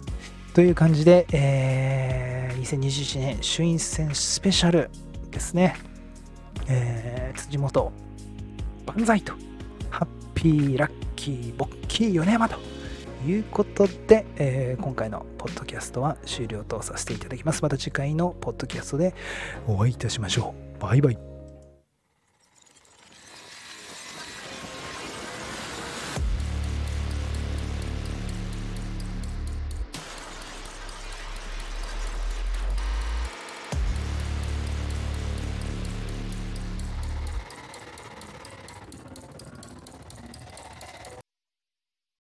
[0.59, 4.90] という感じで、えー、2021年衆院選スペシャル
[5.30, 5.76] ですね。
[6.66, 7.92] えー、辻元
[8.84, 9.34] 万歳と、
[9.88, 12.59] ハッピー、ラッキー、ボッキー、米山と
[13.24, 17.62] いうことで、えー、今回のポッドキャストは終了とさせていただきます。
[17.62, 19.14] また次回のポッドキャストで
[19.68, 20.82] お会いいたしましょう。
[20.82, 21.27] バイバイ。